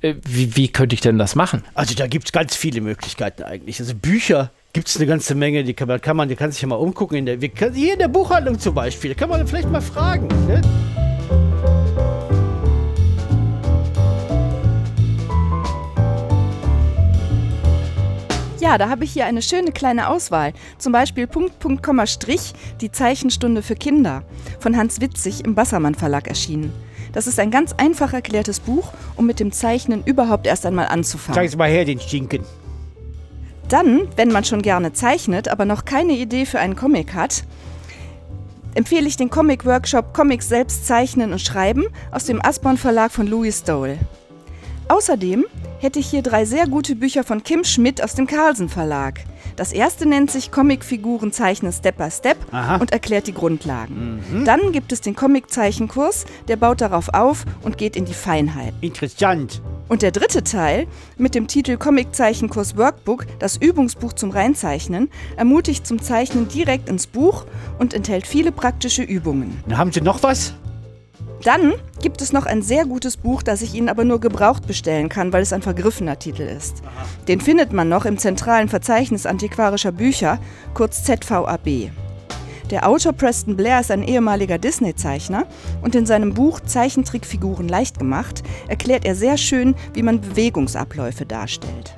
äh, 0.01 0.15
wie, 0.27 0.55
wie 0.55 0.67
könnte 0.69 0.93
ich 0.93 1.01
denn 1.01 1.17
das 1.17 1.35
machen? 1.35 1.63
Also 1.73 1.95
da 1.95 2.07
gibt 2.07 2.25
es 2.25 2.31
ganz 2.31 2.55
viele 2.55 2.81
Möglichkeiten 2.81 3.43
eigentlich. 3.43 3.79
Also 3.79 3.93
Bücher 3.93 4.51
gibt 4.73 4.87
es 4.87 4.95
eine 4.95 5.05
ganze 5.05 5.35
Menge, 5.35 5.63
die 5.63 5.73
kann 5.73 5.87
man, 5.87 5.99
kann 5.99 6.15
man, 6.15 6.29
die 6.29 6.35
kann 6.35 6.51
sich 6.51 6.61
ja 6.61 6.67
mal 6.67 6.75
umgucken. 6.75 7.17
In 7.17 7.25
der, 7.25 7.41
wir 7.41 7.51
hier 7.73 7.93
in 7.93 7.99
der 7.99 8.07
Buchhandlung 8.07 8.57
zum 8.57 8.73
Beispiel, 8.73 9.13
da 9.13 9.19
kann 9.19 9.29
man 9.29 9.45
vielleicht 9.45 9.69
mal 9.69 9.81
fragen. 9.81 10.27
Ne? 10.47 10.61
Ja, 18.61 18.77
da 18.77 18.89
habe 18.89 19.05
ich 19.05 19.11
hier 19.11 19.25
eine 19.25 19.41
schöne 19.41 19.71
kleine 19.71 20.07
Auswahl. 20.07 20.53
Zum 20.77 20.93
Beispiel 20.93 21.25
Punkt, 21.25 21.57
Punkt, 21.57 21.81
Komma, 21.81 22.05
Strich, 22.05 22.53
die 22.79 22.91
Zeichenstunde 22.91 23.63
für 23.63 23.73
Kinder. 23.73 24.21
Von 24.59 24.77
Hans 24.77 25.01
Witzig 25.01 25.43
im 25.43 25.55
Bassermann 25.55 25.95
Verlag 25.95 26.27
erschienen. 26.27 26.71
Das 27.11 27.25
ist 27.25 27.39
ein 27.39 27.49
ganz 27.49 27.73
einfach 27.73 28.13
erklärtes 28.13 28.59
Buch, 28.59 28.93
um 29.15 29.25
mit 29.25 29.39
dem 29.39 29.51
Zeichnen 29.51 30.03
überhaupt 30.05 30.45
erst 30.45 30.67
einmal 30.67 30.85
anzufangen. 30.89 31.33
Zeigen 31.33 31.49
Sie 31.49 31.57
mal 31.57 31.71
her, 31.71 31.85
den 31.85 31.99
Stinken. 31.99 32.43
Dann, 33.67 34.07
wenn 34.15 34.31
man 34.31 34.43
schon 34.43 34.61
gerne 34.61 34.93
zeichnet, 34.93 35.47
aber 35.47 35.65
noch 35.65 35.83
keine 35.83 36.13
Idee 36.13 36.45
für 36.45 36.59
einen 36.59 36.75
Comic 36.75 37.15
hat, 37.15 37.43
empfehle 38.75 39.07
ich 39.07 39.17
den 39.17 39.31
Comic-Workshop 39.31 40.13
Comics 40.13 40.47
selbst 40.47 40.85
zeichnen 40.85 41.31
und 41.31 41.41
schreiben 41.41 41.85
aus 42.11 42.25
dem 42.25 42.39
Asborn 42.45 42.77
Verlag 42.77 43.11
von 43.11 43.25
Louis 43.25 43.57
Stoll. 43.57 43.97
Außerdem 44.87 45.45
hätte 45.81 45.99
ich 45.99 46.07
hier 46.07 46.21
drei 46.21 46.45
sehr 46.45 46.67
gute 46.67 46.95
Bücher 46.95 47.23
von 47.23 47.43
Kim 47.43 47.63
Schmidt 47.63 48.03
aus 48.03 48.13
dem 48.13 48.27
Carlsen 48.27 48.69
Verlag. 48.69 49.21
Das 49.55 49.73
erste 49.73 50.07
nennt 50.07 50.29
sich 50.29 50.51
Comicfiguren 50.51 51.31
zeichnen 51.31 51.73
Step 51.73 51.97
by 51.97 52.09
Step 52.11 52.37
Aha. 52.51 52.77
und 52.77 52.91
erklärt 52.91 53.27
die 53.27 53.33
Grundlagen. 53.33 54.23
Dann 54.45 54.71
gibt 54.71 54.91
es 54.91 55.01
den 55.01 55.15
Comic-Zeichenkurs, 55.15 56.25
der 56.47 56.55
baut 56.55 56.81
darauf 56.81 57.09
auf 57.09 57.45
und 57.63 57.77
geht 57.77 57.95
in 57.95 58.05
die 58.05 58.13
Feinheit. 58.13 58.73
Interessant. 58.81 59.61
Und 59.89 60.03
der 60.03 60.11
dritte 60.11 60.43
Teil 60.43 60.87
mit 61.17 61.35
dem 61.35 61.47
Titel 61.47 61.77
Comiczeichenkurs 61.77 62.77
Workbook, 62.77 63.25
das 63.39 63.57
Übungsbuch 63.57 64.13
zum 64.13 64.29
Reinzeichnen, 64.29 65.09
ermutigt 65.35 65.85
zum 65.85 66.01
Zeichnen 66.01 66.47
direkt 66.47 66.87
ins 66.87 67.07
Buch 67.07 67.45
und 67.79 67.93
enthält 67.93 68.27
viele 68.27 68.51
praktische 68.51 69.01
Übungen. 69.01 69.61
Dann 69.67 69.77
haben 69.77 69.91
Sie 69.91 70.01
noch 70.01 70.23
was? 70.23 70.53
Dann 71.43 71.73
gibt 72.01 72.21
es 72.21 72.33
noch 72.33 72.45
ein 72.45 72.61
sehr 72.61 72.85
gutes 72.85 73.17
Buch, 73.17 73.41
das 73.41 73.61
ich 73.61 73.73
Ihnen 73.73 73.89
aber 73.89 74.03
nur 74.03 74.19
gebraucht 74.19 74.67
bestellen 74.67 75.09
kann, 75.09 75.33
weil 75.33 75.41
es 75.41 75.53
ein 75.53 75.61
vergriffener 75.61 76.19
Titel 76.19 76.43
ist. 76.43 76.83
Den 77.27 77.41
findet 77.41 77.73
man 77.73 77.89
noch 77.89 78.05
im 78.05 78.17
zentralen 78.17 78.69
Verzeichnis 78.69 79.25
antiquarischer 79.25 79.91
Bücher, 79.91 80.39
kurz 80.73 81.03
ZVAB. 81.03 81.91
Der 82.69 82.87
Autor 82.87 83.11
Preston 83.13 83.57
Blair 83.57 83.81
ist 83.81 83.91
ein 83.91 84.03
ehemaliger 84.03 84.57
Disney-Zeichner 84.57 85.45
und 85.81 85.93
in 85.93 86.05
seinem 86.05 86.33
Buch 86.33 86.61
Zeichentrickfiguren 86.61 87.67
leicht 87.67 87.99
gemacht 87.99 88.43
erklärt 88.67 89.03
er 89.03 89.15
sehr 89.15 89.37
schön, 89.37 89.75
wie 89.93 90.03
man 90.03 90.21
Bewegungsabläufe 90.21 91.25
darstellt. 91.25 91.95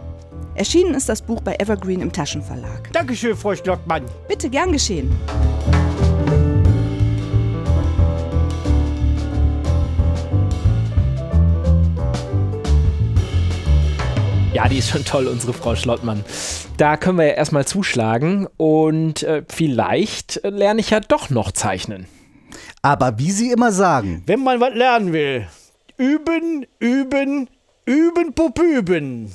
Erschienen 0.56 0.96
ist 0.96 1.10
das 1.10 1.22
Buch 1.22 1.42
bei 1.42 1.56
Evergreen 1.60 2.02
im 2.02 2.12
Taschenverlag. 2.12 2.92
Dankeschön, 2.92 3.36
Frau 3.36 3.56
Schlottmann. 3.56 4.04
Bitte 4.28 4.50
gern 4.50 4.72
geschehen. 4.72 5.12
Ja, 14.54 14.70
die 14.70 14.78
ist 14.78 14.90
schon 14.90 15.04
toll, 15.04 15.26
unsere 15.26 15.52
Frau 15.52 15.76
Schlottmann. 15.76 16.24
Da 16.78 16.96
können 16.96 17.18
wir 17.18 17.26
ja 17.26 17.34
erstmal 17.34 17.66
zuschlagen 17.66 18.48
und 18.58 19.24
äh, 19.24 19.44
vielleicht 19.50 20.42
lerne 20.44 20.80
ich 20.80 20.92
ja 20.92 21.00
doch 21.00 21.32
noch 21.32 21.52
zeichnen. 21.52 22.06
Aber 22.84 23.18
wie 23.18 23.32
Sie 23.32 23.52
immer 23.52 23.72
sagen, 23.72 24.22
Wenn 24.28 24.44
man 24.44 24.60
was 24.62 24.76
lernen 24.76 25.12
will, 25.12 25.48
üben, 25.98 26.68
üben, 26.78 27.50
üben, 27.88 28.34
pup, 28.36 28.60
üben. 28.60 29.34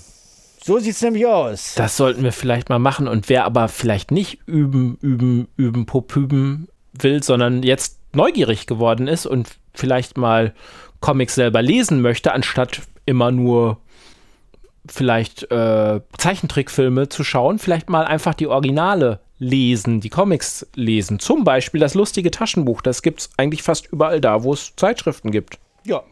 So 0.62 0.78
sieht's 0.78 1.02
nämlich 1.02 1.26
aus. 1.26 1.74
Das 1.74 1.96
sollten 1.96 2.22
wir 2.22 2.32
vielleicht 2.32 2.68
mal 2.68 2.78
machen. 2.78 3.08
Und 3.08 3.28
wer 3.28 3.44
aber 3.44 3.66
vielleicht 3.66 4.12
nicht 4.12 4.38
üben, 4.46 4.98
üben, 5.00 5.48
üben, 5.56 5.86
pop, 5.86 6.14
üben 6.14 6.68
will, 6.92 7.24
sondern 7.24 7.64
jetzt 7.64 7.98
neugierig 8.12 8.66
geworden 8.66 9.08
ist 9.08 9.26
und 9.26 9.58
vielleicht 9.74 10.16
mal 10.16 10.54
Comics 11.00 11.34
selber 11.34 11.60
lesen 11.60 12.02
möchte, 12.02 12.32
anstatt 12.32 12.82
immer 13.04 13.32
nur 13.32 13.78
vielleicht 14.92 15.50
äh, 15.50 16.00
Zeichentrickfilme 16.16 17.08
zu 17.08 17.24
schauen, 17.24 17.58
vielleicht 17.58 17.88
mal 17.88 18.04
einfach 18.04 18.34
die 18.34 18.46
Originale 18.46 19.20
lesen, 19.38 20.00
die 20.00 20.08
Comics 20.08 20.66
lesen. 20.74 21.18
Zum 21.18 21.44
Beispiel 21.44 21.80
das 21.80 21.94
lustige 21.94 22.30
Taschenbuch. 22.30 22.82
Das 22.82 23.02
gibt 23.02 23.20
es 23.20 23.30
eigentlich 23.36 23.62
fast 23.62 23.86
überall 23.86 24.20
da, 24.20 24.42
wo 24.42 24.52
es 24.52 24.72
Zeitschriften 24.76 25.30
gibt. 25.30 25.58
Ja. 25.84 26.02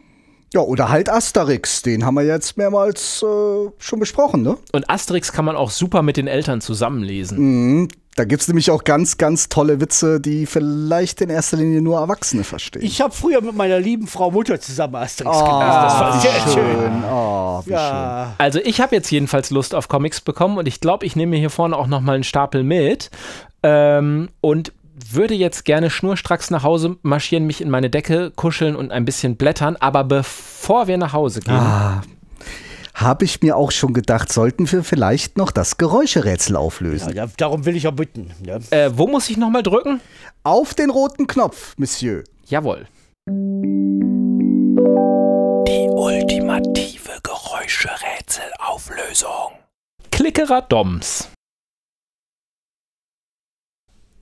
ja, 0.54 0.60
oder 0.60 0.88
halt 0.88 1.10
Asterix, 1.10 1.82
den 1.82 2.04
haben 2.04 2.14
wir 2.14 2.24
jetzt 2.24 2.56
mehrmals 2.56 3.22
äh, 3.22 3.70
schon 3.78 3.98
besprochen, 3.98 4.42
ne? 4.42 4.56
Und 4.72 4.88
Asterix 4.88 5.32
kann 5.32 5.44
man 5.44 5.56
auch 5.56 5.70
super 5.70 6.02
mit 6.02 6.16
den 6.16 6.28
Eltern 6.28 6.60
zusammenlesen. 6.60 7.38
Mhm. 7.38 7.88
Da 8.16 8.24
gibt 8.24 8.40
es 8.40 8.48
nämlich 8.48 8.70
auch 8.70 8.82
ganz, 8.84 9.18
ganz 9.18 9.50
tolle 9.50 9.78
Witze, 9.78 10.20
die 10.20 10.46
vielleicht 10.46 11.20
in 11.20 11.28
erster 11.28 11.58
Linie 11.58 11.82
nur 11.82 11.98
Erwachsene 11.98 12.44
verstehen. 12.44 12.82
Ich 12.82 13.02
habe 13.02 13.14
früher 13.14 13.42
mit 13.42 13.54
meiner 13.54 13.78
lieben 13.78 14.06
Frau 14.06 14.30
Mutter 14.30 14.58
zusammen 14.58 14.94
Asterix 14.94 15.36
oh, 15.36 15.44
gelesen. 15.44 15.60
Das 15.60 16.00
war 16.00 16.20
sehr 16.20 16.40
schön. 16.40 16.52
schön. 16.54 17.04
Oh, 17.04 17.60
wie 17.60 17.68
schön. 17.68 17.76
Ja. 17.76 18.34
Also 18.38 18.58
ich 18.60 18.80
habe 18.80 18.96
jetzt 18.96 19.10
jedenfalls 19.10 19.50
Lust 19.50 19.74
auf 19.74 19.88
Comics 19.88 20.22
bekommen 20.22 20.56
und 20.56 20.66
ich 20.66 20.80
glaube, 20.80 21.04
ich 21.04 21.14
nehme 21.14 21.30
mir 21.30 21.38
hier 21.38 21.50
vorne 21.50 21.76
auch 21.76 21.88
noch 21.88 22.00
mal 22.00 22.14
einen 22.14 22.24
Stapel 22.24 22.62
mit 22.62 23.10
ähm, 23.62 24.30
und 24.40 24.72
würde 25.10 25.34
jetzt 25.34 25.66
gerne 25.66 25.90
schnurstracks 25.90 26.50
nach 26.50 26.62
Hause 26.62 26.96
marschieren, 27.02 27.46
mich 27.46 27.60
in 27.60 27.68
meine 27.68 27.90
Decke 27.90 28.30
kuscheln 28.34 28.76
und 28.76 28.92
ein 28.92 29.04
bisschen 29.04 29.36
blättern. 29.36 29.76
Aber 29.76 30.04
bevor 30.04 30.86
wir 30.86 30.96
nach 30.96 31.12
Hause 31.12 31.40
gehen, 31.40 31.54
Ah, 31.54 32.00
habe 32.96 33.24
ich 33.26 33.42
mir 33.42 33.56
auch 33.56 33.70
schon 33.70 33.92
gedacht, 33.92 34.32
sollten 34.32 34.72
wir 34.72 34.82
vielleicht 34.82 35.36
noch 35.36 35.52
das 35.52 35.76
Geräuscherätsel 35.76 36.56
auflösen. 36.56 37.14
Ja, 37.14 37.26
darum 37.36 37.66
will 37.66 37.76
ich 37.76 37.86
auch 37.86 37.92
bitten. 37.92 38.32
Ja. 38.44 38.56
äh, 38.70 38.90
wo 38.96 39.06
muss 39.06 39.28
ich 39.28 39.36
noch 39.36 39.50
mal 39.50 39.62
drücken? 39.62 40.00
Auf 40.42 40.72
den 40.74 40.88
roten 40.90 41.26
Knopf, 41.26 41.74
Monsieur. 41.76 42.24
Jawohl. 42.46 42.86
Die 45.68 45.88
ultimative 45.90 47.18
Geräuscherätselauflösung. 47.22 49.52
Klickerer 50.10 50.62
Doms. 50.62 51.28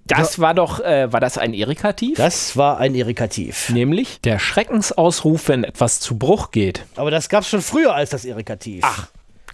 Das 0.07 0.39
war 0.39 0.55
doch, 0.55 0.81
äh, 0.81 1.13
war 1.13 1.21
das 1.21 1.39
ein 1.39 1.55
Irritativ? 1.55 2.17
Das 2.19 2.57
war 2.57 2.79
ein 2.79 2.95
Irrikativ. 2.95 3.71
Nämlich 3.71 4.21
der 4.23 4.39
Schreckensausruf, 4.39 5.49
wenn 5.49 5.65
etwas 5.65 6.01
zu 6.01 6.19
Bruch 6.19 6.51
geht. 6.51 6.85
Aber 6.97 7.11
das 7.11 7.29
gab's 7.29 7.49
schon 7.49 7.63
früher 7.63 7.95
als 7.95 8.11
das 8.11 8.25
Irrikativ. 8.25 8.83
Ach. 8.85 9.09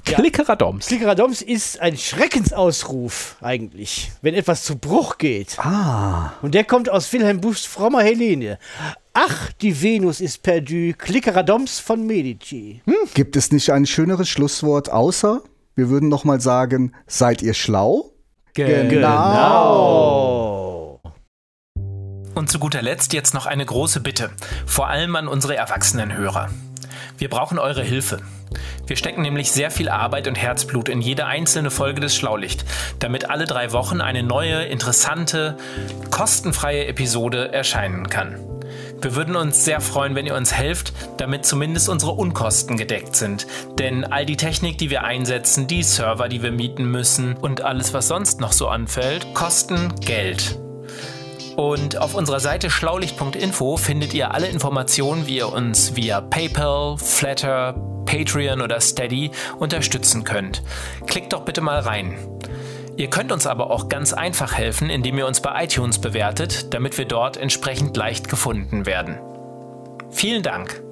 Klickerer 0.05 0.57
Doms. 0.57 0.87
Klickeradoms 0.87 1.43
ist 1.43 1.81
ein 1.81 1.97
Schreckensausruf 1.97 3.37
eigentlich, 3.41 4.11
wenn 4.23 4.35
etwas 4.35 4.65
zu 4.65 4.77
Bruch 4.79 5.19
geht. 5.19 5.59
Ah, 5.59 6.33
Und 6.43 6.55
der 6.55 6.65
kommt 6.65 6.89
aus 6.89 7.13
Wilhelm 7.13 7.41
Buchs 7.41 7.65
frommer 7.67 8.03
Helene. 8.03 8.59
Ach, 9.13 9.53
die 9.61 9.83
Venus 9.83 10.21
ist 10.21 10.43
perdu, 10.43 10.93
Klickeradoms 10.97 11.81
von 11.81 12.07
Medici. 12.07 12.81
Hm? 12.87 12.95
gibt 13.15 13.37
es 13.37 13.53
nicht 13.53 13.71
ein 13.71 13.87
schöneres 13.87 14.29
Schlusswort 14.29 14.91
außer, 14.91 15.43
wir 15.77 15.91
würden 15.91 16.09
noch 16.09 16.25
mal 16.25 16.41
sagen, 16.41 16.93
seid 17.07 17.43
ihr 17.43 17.55
schlau? 17.55 18.11
Genau. 18.55 18.89
Und 22.35 22.51
zu 22.51 22.59
guter 22.59 22.83
Letzt 22.83 23.13
jetzt 23.13 23.35
noch 23.35 23.47
eine 23.47 23.65
große 23.65 24.01
Bitte, 24.01 24.31
vor 24.67 24.89
allem 24.89 25.17
an 25.17 25.29
unsere 25.29 25.57
Erwachsenenhörer. 25.57 26.51
Wir 27.19 27.29
brauchen 27.29 27.59
eure 27.59 27.83
Hilfe. 27.83 28.21
Wir 28.87 28.97
stecken 28.97 29.23
nämlich 29.23 29.53
sehr 29.53 29.71
viel 29.71 29.89
Arbeit 29.89 30.27
und 30.27 30.37
Herzblut 30.37 30.89
in 30.89 31.01
jede 31.01 31.27
einzelne 31.27 31.71
Folge 31.71 32.01
des 32.01 32.17
Schlaulicht, 32.17 32.65
damit 32.99 33.31
alle 33.31 33.45
drei 33.45 33.73
Wochen 33.73 34.01
eine 34.01 34.23
neue, 34.23 34.65
interessante, 34.65 35.57
kostenfreie 36.11 36.87
Episode 36.87 37.53
erscheinen 37.53 38.09
kann. 38.09 38.37
Wir 39.03 39.15
würden 39.15 39.37
uns 39.37 39.65
sehr 39.65 39.81
freuen, 39.81 40.15
wenn 40.15 40.27
ihr 40.27 40.35
uns 40.35 40.53
helft, 40.53 40.93
damit 41.17 41.47
zumindest 41.47 41.89
unsere 41.89 42.13
Unkosten 42.13 42.77
gedeckt 42.77 43.17
sind. 43.17 43.47
Denn 43.79 44.05
all 44.05 44.27
die 44.27 44.37
Technik, 44.37 44.79
die 44.79 44.91
wir 44.91 45.05
einsetzen, 45.05 45.67
die 45.67 45.83
Server, 45.83 46.29
die 46.29 46.43
wir 46.43 46.53
mieten 46.53 46.85
müssen 46.85 47.37
und 47.37 47.63
alles, 47.63 47.95
was 47.95 48.09
sonst 48.09 48.41
noch 48.41 48.53
so 48.53 48.69
anfällt, 48.69 49.33
kosten 49.35 49.95
Geld. 50.01 50.59
Und 51.61 51.99
auf 51.99 52.15
unserer 52.15 52.41
Seite 52.41 52.71
schlaulicht.info 52.71 53.77
findet 53.77 54.15
ihr 54.15 54.33
alle 54.33 54.49
Informationen, 54.49 55.27
wie 55.27 55.37
ihr 55.37 55.53
uns 55.53 55.95
via 55.95 56.23
PayPal, 56.23 56.97
Flatter, 56.97 57.75
Patreon 58.07 58.63
oder 58.63 58.81
Steady 58.81 59.31
unterstützen 59.59 60.25
könnt. 60.25 60.63
Klickt 61.07 61.35
doch 61.35 61.43
bitte 61.43 61.61
mal 61.61 61.81
rein. 61.81 62.17
Ihr 62.97 63.11
könnt 63.11 63.31
uns 63.31 63.47
aber 63.47 63.71
auch 63.71 63.91
ganz 63.91 64.15
einfach 64.15 64.55
helfen, 64.55 64.89
indem 64.89 65.19
ihr 65.19 65.27
uns 65.27 65.43
bei 65.43 65.65
iTunes 65.65 65.99
bewertet, 65.99 66.73
damit 66.73 66.97
wir 66.97 67.05
dort 67.05 67.37
entsprechend 67.37 67.95
leicht 67.95 68.31
gefunden 68.31 68.87
werden. 68.87 69.19
Vielen 70.09 70.43
Dank. 70.43 70.83